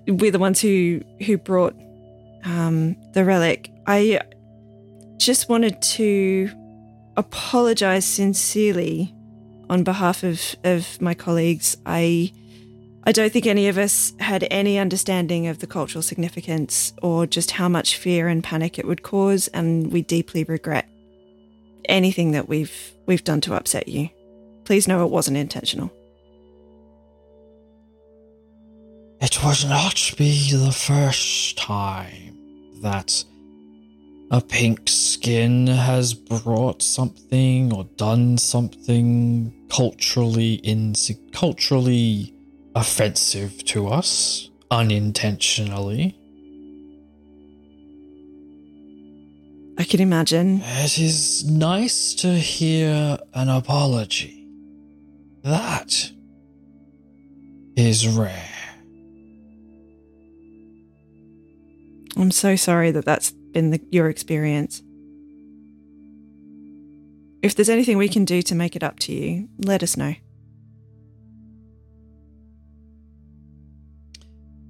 We're 0.07 0.31
the 0.31 0.39
ones 0.39 0.59
who 0.59 1.01
who 1.25 1.37
brought 1.37 1.75
um, 2.43 2.95
the 3.13 3.23
relic. 3.23 3.71
I 3.85 4.21
just 5.17 5.49
wanted 5.49 5.81
to 5.81 6.49
apologize 7.15 8.05
sincerely 8.05 9.13
on 9.69 9.83
behalf 9.83 10.23
of 10.23 10.55
of 10.63 11.01
my 11.01 11.13
colleagues. 11.13 11.77
I." 11.85 12.31
I 13.03 13.13
don't 13.13 13.31
think 13.31 13.45
any 13.45 13.69
of 13.69 13.77
us 13.77 14.11
had 14.19 14.45
any 14.51 14.77
understanding 14.77 15.47
of 15.47 15.59
the 15.59 15.67
cultural 15.67 16.01
significance 16.01 16.91
or 17.01 17.25
just 17.25 17.51
how 17.51 17.69
much 17.69 17.95
fear 17.95 18.27
and 18.27 18.43
panic 18.43 18.77
it 18.77 18.85
would 18.85 19.01
cause, 19.01 19.47
and 19.53 19.93
we 19.93 20.01
deeply 20.01 20.43
regret 20.43 20.89
anything 21.85 22.31
that 22.31 22.49
we've 22.49 22.91
we've 23.05 23.23
done 23.23 23.39
to 23.41 23.55
upset 23.55 23.87
you. 23.87 24.09
Please 24.65 24.87
know 24.87 25.05
it 25.05 25.09
wasn't 25.09 25.37
intentional. 25.37 25.89
It 29.21 29.43
would 29.43 29.65
not 29.69 30.11
be 30.17 30.51
the 30.51 30.71
first 30.71 31.57
time 31.57 32.37
that 32.81 33.23
a 34.29 34.41
pink 34.41 34.81
skin 34.87 35.67
has 35.67 36.13
brought 36.13 36.81
something 36.81 37.73
or 37.73 37.85
done 37.95 38.37
something 38.37 39.53
culturally 39.69 40.59
insi- 40.63 41.31
culturally 41.31 42.33
offensive 42.75 43.63
to 43.65 43.87
us 43.87 44.49
unintentionally. 44.69 46.17
I 49.79 49.83
can 49.83 50.01
imagine. 50.01 50.61
It 50.63 50.97
is 50.99 51.49
nice 51.49 52.13
to 52.15 52.33
hear 52.33 53.17
an 53.33 53.47
apology. 53.47 54.45
That 55.43 56.11
is 57.75 58.07
rare. 58.07 58.49
I'm 62.17 62.31
so 62.31 62.55
sorry 62.55 62.89
that 62.91 63.05
that's 63.05 63.31
been 63.57 63.71
the, 63.71 63.81
your 63.89 64.07
experience. 64.07 64.83
If 67.41 67.55
there's 67.55 67.69
anything 67.69 67.97
we 67.97 68.07
can 68.07 68.23
do 68.23 68.43
to 68.43 68.53
make 68.53 68.75
it 68.75 68.83
up 68.83 68.99
to 68.99 69.11
you, 69.11 69.49
let 69.57 69.81
us 69.81 69.97
know. 69.97 70.13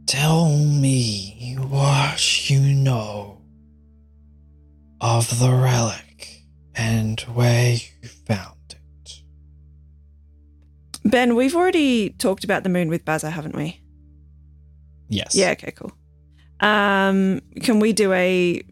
Tell 0.05 0.47
me 0.47 1.57
what 1.67 2.49
you 2.49 2.61
know 2.61 3.41
of 5.01 5.37
the 5.37 5.51
relic 5.51 6.43
and 6.73 7.19
where 7.19 7.73
you 7.73 8.07
found 8.25 8.55
it. 8.69 9.21
Ben, 11.03 11.35
we've 11.35 11.57
already 11.57 12.11
talked 12.11 12.45
about 12.45 12.63
the 12.63 12.69
moon 12.69 12.87
with 12.87 13.03
Baza, 13.03 13.31
haven't 13.31 13.53
we? 13.53 13.81
Yes. 15.09 15.35
Yeah, 15.35 15.51
okay, 15.51 15.71
cool. 15.71 15.91
Um, 16.61 17.41
can 17.61 17.79
we 17.79 17.93
do 17.93 18.13
a 18.13 18.63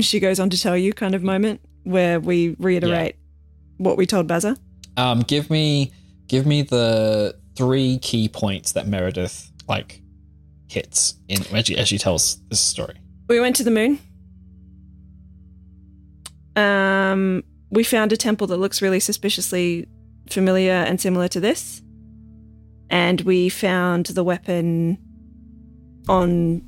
she 0.00 0.20
goes 0.20 0.40
on 0.40 0.50
to 0.50 0.60
tell 0.60 0.76
you 0.76 0.92
kind 0.92 1.14
of 1.14 1.22
moment 1.22 1.60
where 1.84 2.18
we 2.20 2.56
reiterate 2.58 3.16
what 3.76 3.96
we 3.96 4.06
told 4.06 4.26
Baza? 4.26 4.56
Um, 4.96 5.20
give 5.20 5.50
me, 5.50 5.92
give 6.28 6.46
me 6.46 6.62
the 6.62 7.36
three 7.56 7.98
key 7.98 8.28
points 8.28 8.72
that 8.72 8.86
Meredith 8.86 9.50
like 9.68 10.00
hits 10.68 11.14
in 11.28 11.44
as 11.54 11.66
she, 11.66 11.76
as 11.76 11.88
she 11.88 11.98
tells 11.98 12.40
this 12.48 12.60
story. 12.60 12.94
We 13.28 13.40
went 13.40 13.56
to 13.56 13.64
the 13.64 13.70
moon. 13.70 13.98
Um, 16.56 17.44
we 17.70 17.84
found 17.84 18.12
a 18.12 18.16
temple 18.16 18.46
that 18.48 18.58
looks 18.58 18.82
really 18.82 19.00
suspiciously 19.00 19.86
familiar 20.30 20.72
and 20.72 21.00
similar 21.00 21.28
to 21.28 21.40
this. 21.40 21.82
And 22.90 23.20
we 23.22 23.48
found 23.48 24.06
the 24.06 24.22
weapon 24.22 24.98
on 26.08 26.62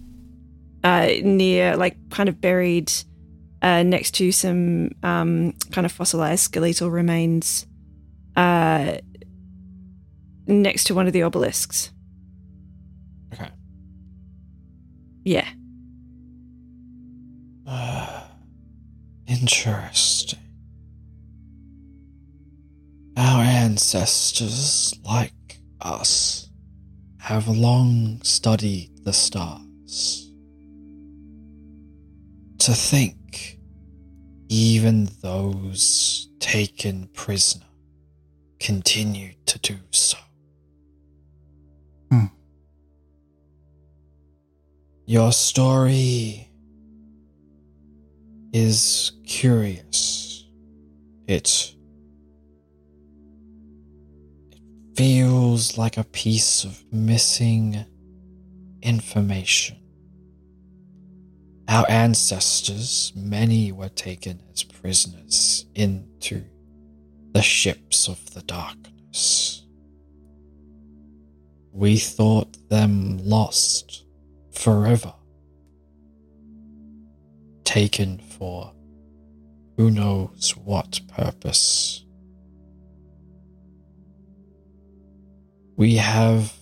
uh, 0.83 1.11
near, 1.23 1.77
like, 1.77 1.97
kind 2.11 2.29
of 2.29 2.41
buried 2.41 2.91
uh, 3.64 3.83
next 3.83 4.11
to 4.11 4.31
some 4.31 4.90
um, 5.03 5.55
kind 5.72 5.87
of 5.87 5.90
fossilized 5.90 6.44
skeletal 6.44 6.90
remains 6.90 7.64
uh, 8.37 8.98
next 10.46 10.85
to 10.85 10.94
one 10.94 11.07
of 11.07 11.14
the 11.14 11.22
obelisks. 11.22 11.90
Okay. 13.33 13.48
Yeah. 15.24 15.48
Interesting. 19.27 20.40
Our 23.16 23.42
ancestors, 23.44 24.94
like 25.07 25.61
us, 25.81 26.50
have 27.18 27.48
long 27.48 28.20
studied 28.22 28.90
the 29.05 29.12
stars. 29.14 30.31
To 32.59 32.72
think, 32.72 33.16
even 34.48 35.09
those 35.22 36.28
taken 36.38 37.09
prisoner 37.14 37.64
continued 38.61 39.37
to 39.46 39.59
do 39.59 39.76
so. 39.90 40.18
Hmm. 42.11 42.26
Your 45.07 45.33
story 45.33 46.48
is 48.52 49.12
curious. 49.26 50.46
It, 51.26 51.74
it 54.50 54.61
feels 54.96 55.76
like 55.76 55.96
a 55.96 56.04
piece 56.04 56.64
of 56.64 56.85
missing 56.92 57.85
information. 58.83 59.84
Our 61.68 61.87
ancestors, 61.88 63.12
many 63.16 63.72
were 63.72 63.88
taken 63.88 64.40
as 64.53 64.62
prisoners 64.62 65.66
into 65.74 66.44
the 67.33 67.42
ships 67.42 68.07
of 68.09 68.35
the 68.35 68.42
darkness. 68.42 69.64
We 71.72 71.98
thought 71.98 72.68
them 72.68 73.18
lost 73.24 74.05
forever, 74.53 75.14
taken 77.64 78.18
for 78.18 78.72
who 79.77 79.90
knows 79.90 80.55
what 80.64 81.00
purpose. 81.09 82.05
We 85.77 85.96
have 85.96 86.53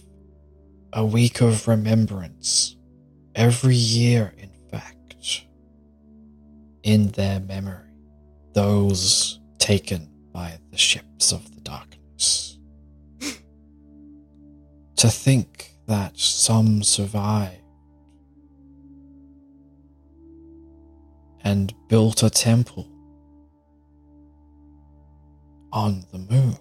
a 0.95 1.05
week 1.05 1.43
of 1.43 1.69
remembrance 1.69 2.77
every 3.35 3.77
year, 3.77 4.33
in 6.83 7.09
their 7.13 7.41
memory, 7.41 7.91
those 8.55 9.41
taken 9.59 10.09
by 10.33 10.59
the 10.71 10.79
ships 10.79 11.33
of 11.33 11.55
the 11.55 11.61
darkness. 11.61 12.59
to 14.97 15.09
think 15.09 15.73
that 15.87 16.19
some 16.19 16.83
survived 16.83 17.63
and 21.45 21.75
built 21.89 22.23
a 22.23 22.31
temple 22.31 22.89
on 25.73 26.05
the 26.13 26.19
moon. 26.19 26.57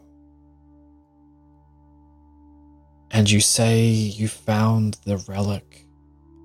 And 3.11 3.29
you 3.29 3.41
say 3.41 3.85
you 3.85 4.27
found 4.27 4.97
the 5.05 5.17
relic 5.27 5.85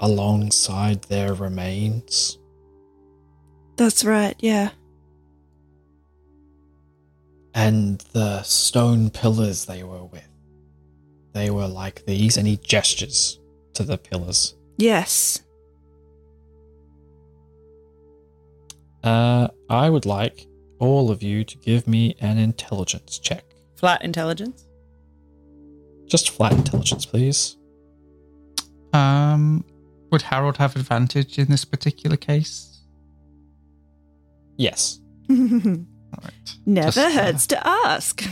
alongside 0.00 1.02
their 1.04 1.32
remains? 1.32 2.38
That's 3.76 4.04
right, 4.04 4.34
yeah. 4.38 4.70
And 7.54 8.00
the 8.12 8.42
stone 8.42 9.10
pillars 9.10 9.64
they 9.66 9.82
were 9.82 10.04
with. 10.04 10.28
They 11.32 11.50
were 11.50 11.66
like 11.68 12.04
these, 12.06 12.36
and 12.36 12.46
he 12.46 12.56
gestures 12.56 13.38
to 13.74 13.82
the 13.82 13.98
pillars. 13.98 14.54
Yes. 14.78 15.42
Uh, 19.04 19.48
I 19.70 19.88
would 19.90 20.06
like 20.06 20.46
all 20.78 21.10
of 21.10 21.22
you 21.22 21.44
to 21.44 21.56
give 21.58 21.86
me 21.86 22.16
an 22.20 22.38
intelligence 22.38 23.18
check. 23.18 23.44
Flat 23.76 24.02
intelligence. 24.02 24.66
Just 26.06 26.30
flat 26.30 26.52
intelligence, 26.52 27.04
please. 27.06 27.56
Um, 28.92 29.64
would 30.10 30.22
Harold 30.22 30.56
have 30.56 30.76
advantage 30.76 31.38
in 31.38 31.48
this 31.48 31.64
particular 31.64 32.16
case? 32.16 32.75
Yes. 34.56 35.00
Never 35.28 35.86
All 36.14 36.22
right. 36.22 36.32
Just, 36.94 36.98
uh, 36.98 37.10
hurts 37.10 37.46
to 37.48 37.66
ask. 37.66 38.22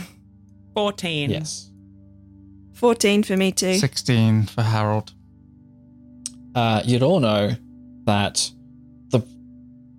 14. 0.73 1.29
Yes. 1.29 1.71
14 2.73 3.23
for 3.23 3.37
me 3.37 3.51
too. 3.51 3.75
16 3.75 4.43
for 4.47 4.61
Harold. 4.61 5.13
Uh, 6.53 6.81
you'd 6.85 7.03
all 7.03 7.19
know 7.19 7.51
that 8.05 8.49
the 9.09 9.25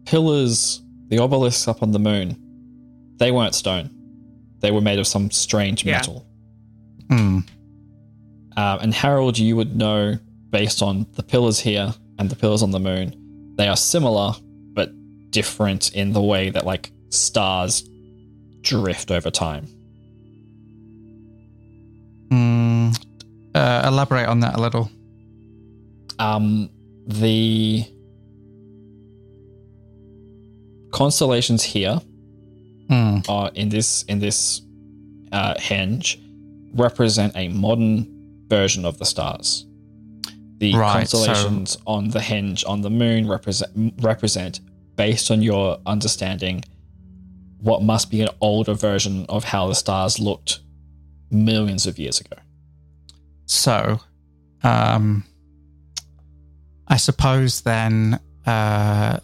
pillars, 0.04 0.82
the 1.08 1.18
obelisks 1.18 1.68
up 1.68 1.82
on 1.82 1.92
the 1.92 1.98
moon, 1.98 2.36
they 3.18 3.30
weren't 3.32 3.54
stone. 3.54 3.90
They 4.60 4.70
were 4.70 4.80
made 4.80 4.98
of 4.98 5.06
some 5.06 5.30
strange 5.30 5.84
Yeah. 5.84 5.98
metal. 5.98 6.26
Hmm. 7.10 7.38
Uh, 8.56 8.78
and 8.80 8.92
Harold, 8.94 9.38
you 9.38 9.54
would 9.56 9.76
know 9.76 10.16
based 10.50 10.82
on 10.82 11.06
the 11.14 11.22
pillars 11.22 11.58
here 11.60 11.94
and 12.18 12.30
the 12.30 12.36
pillars 12.36 12.62
on 12.62 12.70
the 12.70 12.80
moon, 12.80 13.54
they 13.56 13.68
are 13.68 13.76
similar 13.76 14.32
but 14.32 14.42
different 15.30 15.92
in 15.94 16.12
the 16.12 16.20
way 16.22 16.50
that 16.50 16.64
like 16.66 16.92
stars 17.10 17.88
drift 18.62 19.10
over 19.10 19.30
time. 19.30 19.66
Hmm. 22.30 22.90
Uh, 23.54 23.82
elaborate 23.86 24.26
on 24.28 24.40
that 24.40 24.56
a 24.56 24.60
little. 24.60 24.90
Um, 26.18 26.68
the 27.06 27.84
constellations 30.92 31.62
here 31.62 32.00
Hmm. 32.88 33.18
are 33.28 33.50
in 33.54 33.68
this 33.68 34.04
in 34.04 34.18
this 34.20 34.62
uh, 35.32 35.54
henge 35.54 36.18
represent 36.74 37.32
a 37.36 37.48
modern 37.48 38.06
version 38.48 38.84
of 38.84 38.98
the 38.98 39.04
stars. 39.04 39.66
The 40.58 40.72
Right, 40.74 41.08
so- 41.08 41.24
constellations 41.26 41.76
on 41.86 42.08
the 42.10 42.20
henge 42.20 42.64
on 42.66 42.80
the 42.82 42.90
moon 42.90 43.26
represent 43.28 43.94
represent, 44.00 44.60
based 44.96 45.30
on 45.30 45.42
your 45.42 45.78
understanding, 45.86 46.64
what 47.60 47.82
must 47.82 48.10
be 48.10 48.20
an 48.20 48.28
older 48.40 48.74
version 48.74 49.26
of 49.28 49.44
how 49.44 49.68
the 49.68 49.74
stars 49.74 50.18
looked 50.18 50.60
millions 51.30 51.86
of 51.86 51.98
years 51.98 52.20
ago. 52.20 52.36
So, 53.46 54.00
um, 54.62 55.24
I 56.88 56.96
suppose 56.96 57.62
then 57.62 58.20
uh, 58.46 59.18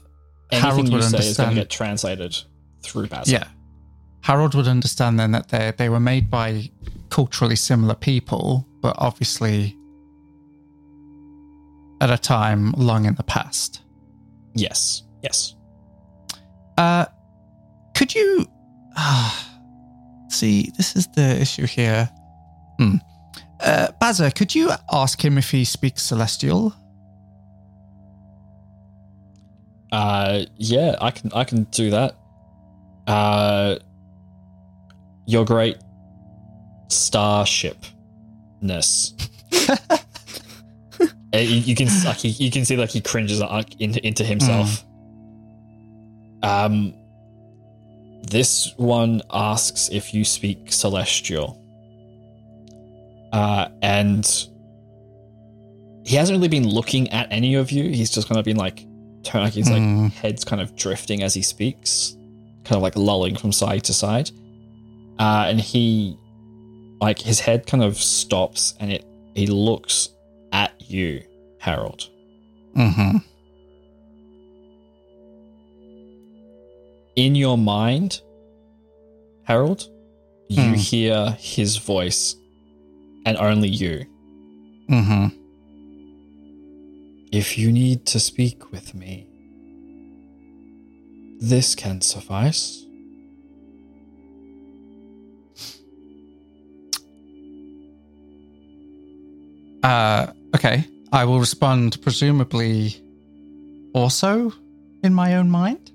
Harold 0.50 0.88
you 0.88 0.94
would 0.94 1.04
say 1.04 1.18
is 1.18 1.36
going 1.36 1.36
to 1.36 1.42
understand. 1.42 1.54
get 1.54 1.70
translated 1.70 2.36
through 2.82 3.08
Basil. 3.08 3.32
Yeah. 3.32 3.48
Harold 4.22 4.54
would 4.54 4.68
understand 4.68 5.18
then 5.18 5.32
that 5.32 5.48
they 5.48 5.72
they 5.76 5.88
were 5.88 6.00
made 6.00 6.30
by 6.30 6.70
culturally 7.08 7.56
similar 7.56 7.94
people, 7.94 8.66
but 8.80 8.94
obviously 8.98 9.76
at 12.00 12.10
a 12.10 12.18
time 12.18 12.72
long 12.72 13.04
in 13.04 13.14
the 13.14 13.22
past. 13.22 13.82
Yes. 14.54 15.02
Yes. 15.22 15.54
Uh, 16.78 17.06
could 17.94 18.14
you 18.14 18.46
ah, 18.96 19.48
see? 20.28 20.70
This 20.76 20.96
is 20.96 21.06
the 21.08 21.40
issue 21.40 21.66
here. 21.66 22.08
Hmm. 22.78 22.96
Uh, 23.60 23.88
Bazza, 24.00 24.34
could 24.34 24.54
you 24.54 24.70
ask 24.90 25.22
him 25.24 25.38
if 25.38 25.50
he 25.50 25.64
speaks 25.64 26.02
Celestial? 26.02 26.74
Uh, 29.92 30.44
yeah, 30.56 30.96
I 31.00 31.10
can 31.10 31.30
I 31.34 31.44
can 31.44 31.64
do 31.64 31.90
that. 31.90 32.16
Uh, 33.06 33.76
your 35.26 35.44
great 35.44 35.76
starshipness. 36.88 39.12
Uh, 41.34 41.38
you, 41.38 41.60
you 41.60 41.74
can 41.74 41.88
like 42.04 42.22
you 42.22 42.50
can 42.50 42.62
see 42.62 42.76
like 42.76 42.90
he 42.90 43.00
cringes 43.00 43.40
uh, 43.40 43.62
into 43.78 44.06
into 44.06 44.22
himself. 44.22 44.84
Um, 46.42 46.94
this 48.28 48.72
one 48.76 49.22
asks 49.32 49.88
if 49.90 50.14
you 50.14 50.24
speak 50.24 50.72
celestial. 50.72 51.58
Uh, 53.32 53.68
and 53.80 54.24
he 56.04 56.16
hasn't 56.16 56.36
really 56.36 56.48
been 56.48 56.68
looking 56.68 57.10
at 57.10 57.28
any 57.30 57.54
of 57.54 57.70
you. 57.70 57.84
He's 57.84 58.10
just 58.10 58.28
kind 58.28 58.38
of 58.38 58.44
been 58.44 58.56
like, 58.56 58.84
turn 59.22 59.42
like 59.42 59.54
his 59.54 59.70
like 59.70 59.80
Hmm. 59.82 60.06
head's 60.08 60.44
kind 60.44 60.60
of 60.60 60.74
drifting 60.76 61.22
as 61.22 61.32
he 61.34 61.42
speaks, 61.42 62.14
kind 62.64 62.76
of 62.76 62.82
like 62.82 62.96
lolling 62.96 63.36
from 63.36 63.52
side 63.52 63.84
to 63.84 63.94
side. 63.94 64.30
Uh, 65.18 65.44
and 65.48 65.60
he, 65.60 66.16
like, 67.00 67.20
his 67.20 67.38
head 67.40 67.66
kind 67.66 67.82
of 67.84 67.96
stops, 67.96 68.74
and 68.80 68.92
it 68.92 69.04
he 69.34 69.46
looks 69.46 70.08
at 70.52 70.72
you, 70.80 71.22
Harold. 71.58 72.08
Mm-hmm. 72.76 73.18
In 77.16 77.34
your 77.34 77.58
mind, 77.58 78.20
Harold, 79.44 79.88
you 80.48 80.62
Hmm. 80.62 80.74
hear 80.74 81.36
his 81.38 81.76
voice, 81.76 82.36
and 83.26 83.36
only 83.36 83.68
you. 83.68 84.06
Mm-hmm. 84.90 85.26
If 87.32 87.56
you 87.58 87.72
need 87.72 88.06
to 88.06 88.20
speak 88.20 88.70
with 88.72 88.94
me, 88.94 89.26
this 91.40 91.74
can 91.74 92.00
suffice. 92.00 92.84
Uh, 99.82 100.26
okay. 100.54 100.84
I 101.12 101.24
will 101.24 101.40
respond, 101.40 102.00
presumably, 102.02 102.96
also 103.94 104.52
in 105.02 105.12
my 105.12 105.34
own 105.36 105.50
mind. 105.50 105.90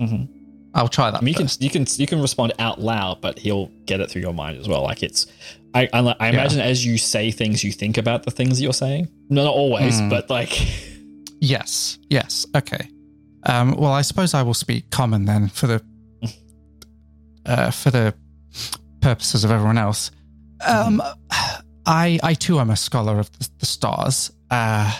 Mhm. 0.00 0.28
I'll 0.74 0.88
try 0.88 1.10
that. 1.10 1.18
I 1.18 1.20
mean, 1.24 1.34
you 1.34 1.38
can 1.38 1.48
you 1.60 1.70
can 1.70 1.86
you 1.96 2.06
can 2.06 2.20
respond 2.20 2.52
out 2.58 2.80
loud, 2.80 3.20
but 3.20 3.38
he'll 3.38 3.66
get 3.86 4.00
it 4.00 4.10
through 4.10 4.22
your 4.22 4.34
mind 4.34 4.58
as 4.58 4.66
well. 4.68 4.82
Like 4.82 5.02
it's, 5.02 5.26
I 5.72 5.88
I, 5.92 6.00
I 6.18 6.28
imagine 6.30 6.60
as 6.60 6.84
you 6.84 6.98
say 6.98 7.30
things, 7.30 7.62
you 7.62 7.70
think 7.72 7.96
about 7.96 8.24
the 8.24 8.30
things 8.32 8.58
that 8.58 8.64
you're 8.64 8.72
saying. 8.72 9.08
No, 9.30 9.44
not 9.44 9.54
always, 9.54 9.98
Hmm. 10.00 10.08
but 10.08 10.28
like, 10.30 10.50
Yes. 11.40 11.98
Yes. 12.10 12.44
Okay. 12.56 12.88
Um, 13.44 13.76
well, 13.76 13.92
I 13.92 14.02
suppose 14.02 14.34
I 14.34 14.42
will 14.42 14.54
speak 14.54 14.90
common 14.90 15.26
then 15.26 15.48
for 15.48 15.66
the 15.68 15.82
uh, 17.46 17.70
for 17.70 17.90
the 17.90 18.14
purposes 19.00 19.44
of 19.44 19.50
everyone 19.50 19.78
else. 19.78 20.10
Um, 20.66 21.02
I 21.86 22.18
I 22.22 22.34
too 22.34 22.58
am 22.58 22.70
a 22.70 22.76
scholar 22.76 23.20
of 23.20 23.30
the, 23.38 23.48
the 23.58 23.66
stars, 23.66 24.32
uh, 24.50 24.98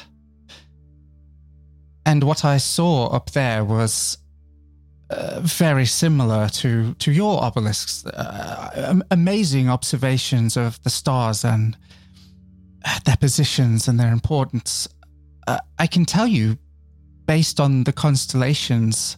and 2.06 2.22
what 2.22 2.44
I 2.44 2.58
saw 2.58 3.06
up 3.08 3.30
there 3.30 3.64
was 3.64 4.18
very 5.40 5.86
similar 5.86 6.48
to 6.48 6.94
to 6.94 7.12
your 7.12 7.44
obelisks. 7.44 8.04
Uh, 8.06 9.00
amazing 9.10 9.68
observations 9.68 10.56
of 10.56 10.82
the 10.82 10.90
stars 10.90 11.44
and 11.44 11.76
uh, 12.84 12.98
their 13.04 13.16
positions 13.16 13.88
and 13.88 13.98
their 13.98 14.12
importance. 14.12 14.88
Uh, 15.46 15.58
I 15.78 15.86
can 15.86 16.04
tell 16.04 16.26
you, 16.26 16.58
based 17.26 17.60
on 17.60 17.84
the 17.84 17.92
constellations 17.92 19.16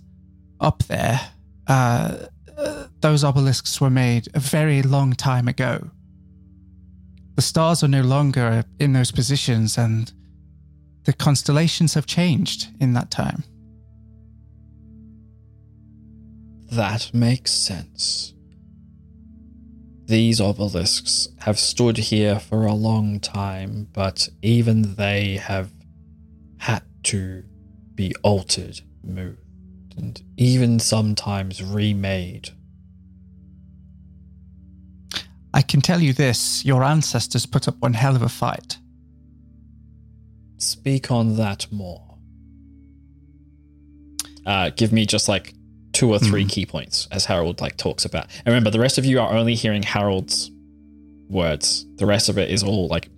up 0.61 0.83
there, 0.85 1.21
uh, 1.67 2.27
uh, 2.57 2.87
those 3.01 3.25
obelisks 3.25 3.81
were 3.81 3.91
made 3.91 4.29
a 4.35 4.41
very 4.41 4.83
long 4.83 5.13
time 5.13 5.49
ago. 5.49 5.91
The 7.35 7.43
stars 7.43 7.83
are 7.83 7.89
no 7.89 8.03
longer 8.03 8.65
in 8.79 8.93
those 8.93 9.13
positions, 9.13 9.77
and 9.77 10.13
the 11.05 11.13
constellations 11.13 11.95
have 11.95 12.07
changed 12.07 12.69
in 12.81 12.95
that 12.95 13.11
time. 13.11 13.45
That 16.71 17.13
makes 17.15 17.53
sense. 17.53 18.35
These 20.07 20.41
obelisks 20.41 21.29
have 21.41 21.59
stood 21.59 21.97
here 21.97 22.39
for 22.39 22.65
a 22.65 22.75
long 22.75 23.19
time, 23.19 23.89
but 23.93 24.29
even 24.41 24.95
they 24.95 25.37
have 25.37 25.71
had 26.59 26.83
to 27.05 27.43
be 27.95 28.15
altered, 28.23 28.81
moved, 29.03 29.41
and 29.97 30.23
even 30.37 30.79
sometimes 30.79 31.63
remade. 31.63 32.51
I 35.53 35.63
can 35.63 35.81
tell 35.81 36.01
you 36.01 36.13
this 36.13 36.65
your 36.65 36.85
ancestors 36.85 37.47
put 37.47 37.67
up 37.67 37.77
one 37.81 37.95
hell 37.95 38.15
of 38.15 38.23
a 38.23 38.29
fight. 38.29 38.79
Speak 40.59 41.11
on 41.11 41.37
that 41.37 41.67
more. 41.73 42.19
Uh, 44.45 44.71
give 44.71 44.93
me 44.93 45.07
just 45.07 45.29
like 45.29 45.55
two 45.97 46.13
or 46.13 46.19
three 46.19 46.45
key 46.45 46.67
points 46.67 47.09
as 47.11 47.25
Harold 47.25 47.61
like 47.63 47.79
talks 47.79 48.05
about. 48.05 48.27
And 48.39 48.49
remember, 48.49 48.71
the 48.71 48.79
rest 48.79 48.99
of 48.99 49.07
you 49.07 49.19
are 49.19 49.33
only 49.33 49.55
hearing 49.55 49.83
Harold's 49.83 50.51
words. 51.29 51.87
The 51.97 52.05
rest 52.05 52.29
of 52.29 52.37
it 52.37 52.51
is 52.51 52.63
all 52.63 52.87
like 52.89 53.09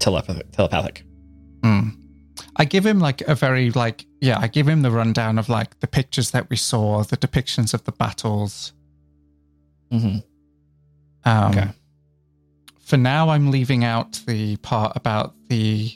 telepathic. 0.00 0.52
telepathic. 0.52 1.02
Mm. 1.62 1.96
I 2.56 2.66
give 2.66 2.84
him 2.84 3.00
like 3.00 3.22
a 3.22 3.34
very 3.34 3.70
like 3.70 4.04
yeah, 4.20 4.38
I 4.38 4.48
give 4.48 4.68
him 4.68 4.82
the 4.82 4.90
rundown 4.90 5.38
of 5.38 5.48
like 5.48 5.80
the 5.80 5.86
pictures 5.86 6.32
that 6.32 6.50
we 6.50 6.56
saw, 6.56 7.02
the 7.04 7.16
depictions 7.16 7.72
of 7.72 7.84
the 7.84 7.92
battles. 7.92 8.74
Mm-hmm. 9.90 10.18
Um, 11.24 11.50
Okay. 11.52 11.68
For 12.80 12.96
now, 12.98 13.30
I'm 13.30 13.50
leaving 13.50 13.84
out 13.84 14.20
the 14.26 14.56
part 14.58 14.96
about 14.96 15.34
the 15.48 15.90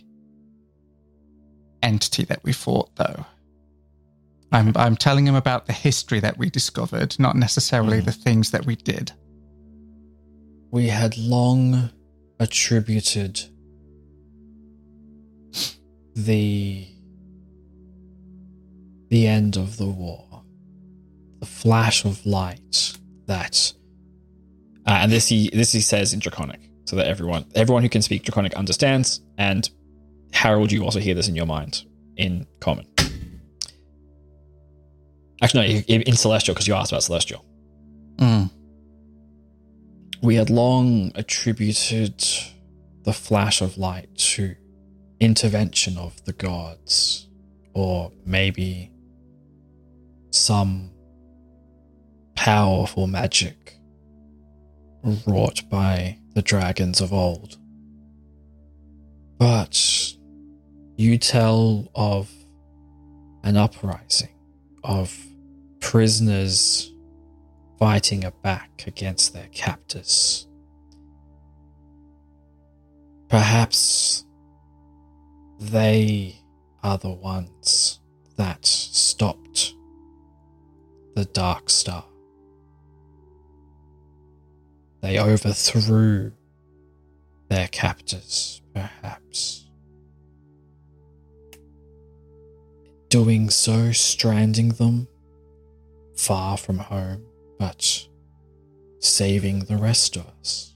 entity 1.83 2.25
that 2.25 2.43
we 2.45 2.53
fought, 2.53 2.95
though. 2.97 3.27
I'm 4.55 4.73
I'm 4.77 4.97
telling 4.97 5.27
him 5.27 5.35
about 5.35 5.67
the 5.67 5.73
history 5.73 6.21
that 6.21 6.39
we 6.39 6.49
discovered, 6.49 7.17
not 7.19 7.37
necessarily 7.37 8.01
Mhm. 8.01 8.05
the 8.05 8.13
things 8.13 8.51
that 8.53 8.65
we 8.65 8.77
did. 8.77 9.13
We 10.71 10.89
had 10.89 11.19
long 11.19 11.91
attributed 12.39 13.41
the 16.15 16.87
the 19.11 19.27
end 19.27 19.57
of 19.57 19.77
the 19.77 19.87
war, 19.87 20.43
the 21.41 21.47
flash 21.47 22.05
of 22.05 22.25
light 22.25 22.93
that, 23.27 23.73
uh, 24.87 24.99
and 25.03 25.11
this 25.13 25.29
he 25.29 25.51
this 25.51 25.73
he 25.73 25.81
says 25.81 26.13
in 26.13 26.21
Draconic, 26.21 26.61
so 26.85 26.95
that 26.97 27.07
everyone 27.07 27.45
everyone 27.57 27.83
who 27.83 27.89
can 27.89 28.03
speak 28.03 28.23
Draconic 28.23 28.55
understands. 28.55 29.21
And 29.37 29.69
Harold, 30.33 30.71
you 30.73 30.85
also 30.85 31.01
hear 31.01 31.15
this 31.15 31.29
in 31.29 31.35
your 31.35 31.47
mind 31.47 31.83
in 32.17 32.47
Common. 32.61 32.87
Actually, 35.45 35.85
no, 35.89 35.95
in 35.95 36.17
Celestial 36.17 36.55
because 36.55 36.67
you 36.67 36.75
asked 36.75 36.91
about 36.91 37.03
Celestial. 37.03 37.45
Mm. 38.17 38.51
We 40.23 40.37
had 40.37 40.49
long 40.49 41.13
attributed 41.15 42.25
the 43.03 43.13
flash 43.13 43.61
of 43.61 43.77
light 43.77 44.09
to 44.17 44.57
intervention 45.21 45.99
of 45.99 46.25
the 46.25 46.33
gods, 46.33 47.29
or 47.75 48.11
maybe 48.25 48.91
some 50.31 50.91
powerful 52.35 53.07
magic 53.07 53.79
wrought 55.27 55.61
by 55.69 56.19
the 56.35 56.41
dragons 56.41 57.03
of 57.03 57.13
old. 57.13 57.59
But 59.37 60.15
you 60.97 61.19
tell 61.19 61.91
of 61.95 62.31
an 63.43 63.59
uprising 63.59 64.31
of 64.83 65.15
prisoners 65.85 66.93
fighting 67.79 68.25
back 68.43 68.85
against 68.87 69.35
their 69.35 69.49
captors. 69.53 70.49
Perhaps 73.29 74.25
they 75.61 76.37
are 76.83 76.97
the 76.97 77.13
ones 77.13 78.01
that 78.37 78.65
stopped 78.65 79.75
the 81.15 81.27
Dark 81.27 81.69
Star. 81.69 82.07
They 85.03 85.19
overthrew 85.21 86.33
their 87.51 87.69
captors, 87.69 88.63
perhaps. 88.75 89.69
Doing 93.11 93.51
so, 93.51 93.93
stranding 93.93 94.71
them 94.71 95.09
far 96.25 96.57
from 96.57 96.79
home, 96.79 97.23
but 97.59 98.09
saving 98.99 99.61
the 99.61 99.77
rest 99.77 100.17
of 100.17 100.27
us. 100.41 100.75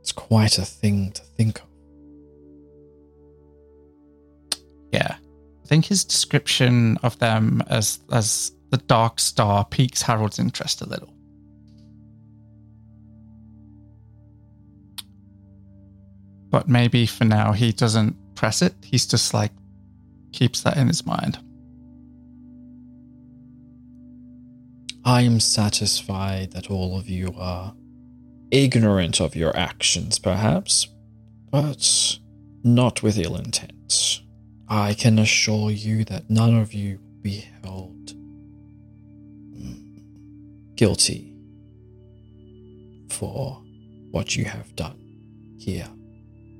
It's 0.00 0.12
quite 0.12 0.56
a 0.56 0.64
thing 0.64 1.12
to 1.12 1.22
think 1.22 1.60
of. 1.60 1.66
Yeah, 4.92 5.16
I 5.16 5.66
think 5.66 5.84
his 5.84 6.04
description 6.04 6.96
of 7.02 7.18
them 7.18 7.62
as 7.68 7.98
as 8.10 8.52
the 8.70 8.78
Dark 8.78 9.20
Star 9.20 9.66
piques 9.66 10.00
Harold's 10.00 10.38
interest 10.38 10.80
a 10.80 10.88
little. 10.88 11.12
But 16.50 16.66
maybe 16.66 17.04
for 17.04 17.26
now 17.26 17.52
he 17.52 17.72
doesn't 17.72 18.16
press 18.34 18.62
it. 18.62 18.72
He's 18.82 19.06
just 19.06 19.34
like 19.34 19.52
keeps 20.32 20.62
that 20.62 20.78
in 20.78 20.86
his 20.86 21.04
mind. 21.04 21.38
I 25.08 25.22
am 25.22 25.40
satisfied 25.40 26.52
that 26.52 26.70
all 26.70 26.98
of 26.98 27.08
you 27.08 27.32
are 27.38 27.74
ignorant 28.50 29.22
of 29.22 29.34
your 29.34 29.56
actions, 29.56 30.18
perhaps, 30.18 30.86
but 31.50 32.18
not 32.62 33.02
with 33.02 33.16
ill 33.16 33.36
intent. 33.36 34.20
I 34.68 34.92
can 34.92 35.18
assure 35.18 35.70
you 35.70 36.04
that 36.04 36.28
none 36.28 36.58
of 36.58 36.74
you 36.74 36.98
will 36.98 37.22
be 37.22 37.48
held 37.64 38.12
mm, 39.56 40.02
guilty 40.74 41.34
for 43.08 43.62
what 44.10 44.36
you 44.36 44.44
have 44.44 44.76
done 44.76 45.00
here, 45.58 45.88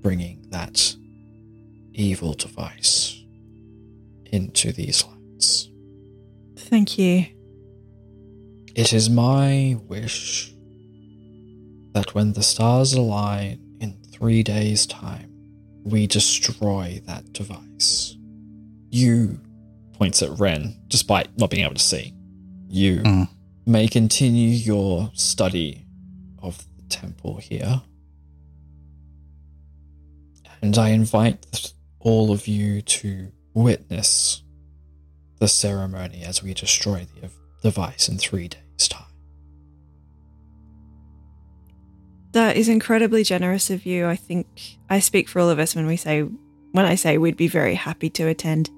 bringing 0.00 0.46
that 0.52 0.96
evil 1.92 2.32
device 2.32 3.22
into 4.32 4.72
these 4.72 5.04
lands. 5.04 5.68
Thank 6.56 6.96
you. 6.96 7.37
It 8.78 8.92
is 8.92 9.10
my 9.10 9.76
wish 9.88 10.54
that 11.94 12.14
when 12.14 12.34
the 12.34 12.44
stars 12.44 12.92
align 12.92 13.58
in 13.80 13.98
three 14.12 14.44
days' 14.44 14.86
time, 14.86 15.32
we 15.82 16.06
destroy 16.06 17.02
that 17.06 17.32
device. 17.32 18.16
You 18.90 19.40
points 19.94 20.22
at 20.22 20.38
Ren, 20.38 20.80
despite 20.86 21.36
not 21.36 21.50
being 21.50 21.64
able 21.64 21.74
to 21.74 21.82
see. 21.82 22.14
You 22.68 23.00
Mm. 23.00 23.28
may 23.66 23.88
continue 23.88 24.50
your 24.50 25.10
study 25.12 25.84
of 26.40 26.64
the 26.76 26.84
temple 26.84 27.38
here. 27.38 27.82
And 30.62 30.78
I 30.78 30.90
invite 30.90 31.72
all 31.98 32.30
of 32.30 32.46
you 32.46 32.80
to 32.82 33.32
witness 33.54 34.42
the 35.40 35.48
ceremony 35.48 36.22
as 36.22 36.44
we 36.44 36.54
destroy 36.54 37.08
the 37.20 37.28
device 37.60 38.08
in 38.08 38.18
three 38.18 38.46
days' 38.46 38.62
time. 38.86 39.04
That 42.32 42.56
is 42.56 42.68
incredibly 42.68 43.24
generous 43.24 43.70
of 43.70 43.86
you. 43.86 44.06
I 44.06 44.14
think 44.14 44.78
I 44.88 45.00
speak 45.00 45.28
for 45.28 45.40
all 45.40 45.50
of 45.50 45.58
us 45.58 45.74
when 45.74 45.86
we 45.86 45.96
say 45.96 46.22
when 46.72 46.84
I 46.84 46.94
say 46.94 47.18
we'd 47.18 47.36
be 47.36 47.48
very 47.48 47.74
happy 47.74 48.10
to 48.10 48.28
attend. 48.28 48.70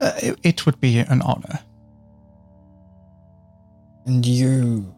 Uh, 0.00 0.12
it, 0.22 0.38
it 0.42 0.66
would 0.66 0.80
be 0.80 0.98
an 0.98 1.20
honor. 1.22 1.58
And 4.06 4.24
you, 4.24 4.94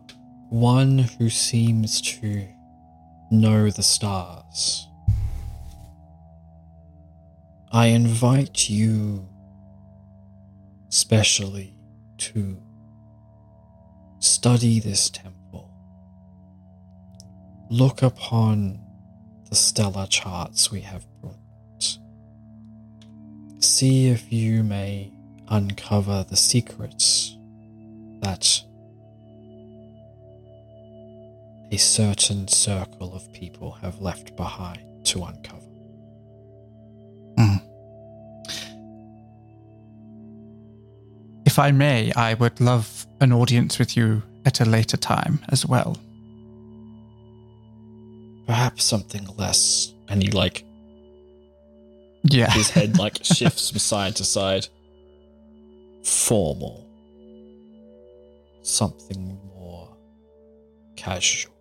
one 0.51 0.99
who 0.99 1.31
seems 1.31 2.03
to 2.03 2.47
know 3.31 3.70
the 3.70 3.83
stars, 3.83 4.87
I 7.72 7.87
invite 7.87 8.68
you 8.68 9.26
specially 10.91 11.74
to 12.18 12.61
study 14.21 14.81
this 14.81 15.11
temple. 15.11 15.71
Look 17.71 18.03
upon 18.03 18.81
the 19.49 19.55
stellar 19.55 20.07
charts 20.07 20.71
we 20.71 20.81
have 20.81 21.07
brought. 21.21 21.99
See 23.61 24.09
if 24.09 24.33
you 24.33 24.62
may 24.62 25.12
uncover 25.49 26.25
the 26.29 26.37
secrets 26.37 27.37
that 28.21 28.62
a 31.71 31.77
certain 31.77 32.49
circle 32.49 33.14
of 33.14 33.31
people 33.33 33.73
have 33.73 34.01
left 34.01 34.37
behind 34.37 34.81
to 35.07 35.23
uncover. 35.25 35.64
Hmm. 37.37 37.57
If 41.45 41.59
I 41.59 41.71
may, 41.73 42.12
I 42.12 42.35
would 42.35 42.61
love 42.61 42.98
an 43.21 43.33
audience 43.33 43.79
with 43.79 43.97
you 43.97 44.23
at 44.45 44.61
a 44.61 44.64
later 44.64 44.97
time 44.97 45.41
as 45.49 45.66
well. 45.66 45.97
Perhaps 48.47 48.85
something 48.85 49.27
less. 49.37 49.93
And 50.09 50.23
he 50.23 50.31
like 50.31 50.64
Yeah. 52.25 52.51
his 52.51 52.71
head 52.71 52.99
like 53.05 53.19
shifts 53.23 53.71
from 53.71 53.79
side 53.79 54.16
to 54.16 54.25
side. 54.25 54.69
Formal. 56.05 56.87
Something 58.62 59.39
more 59.59 59.89
casual. 60.97 61.53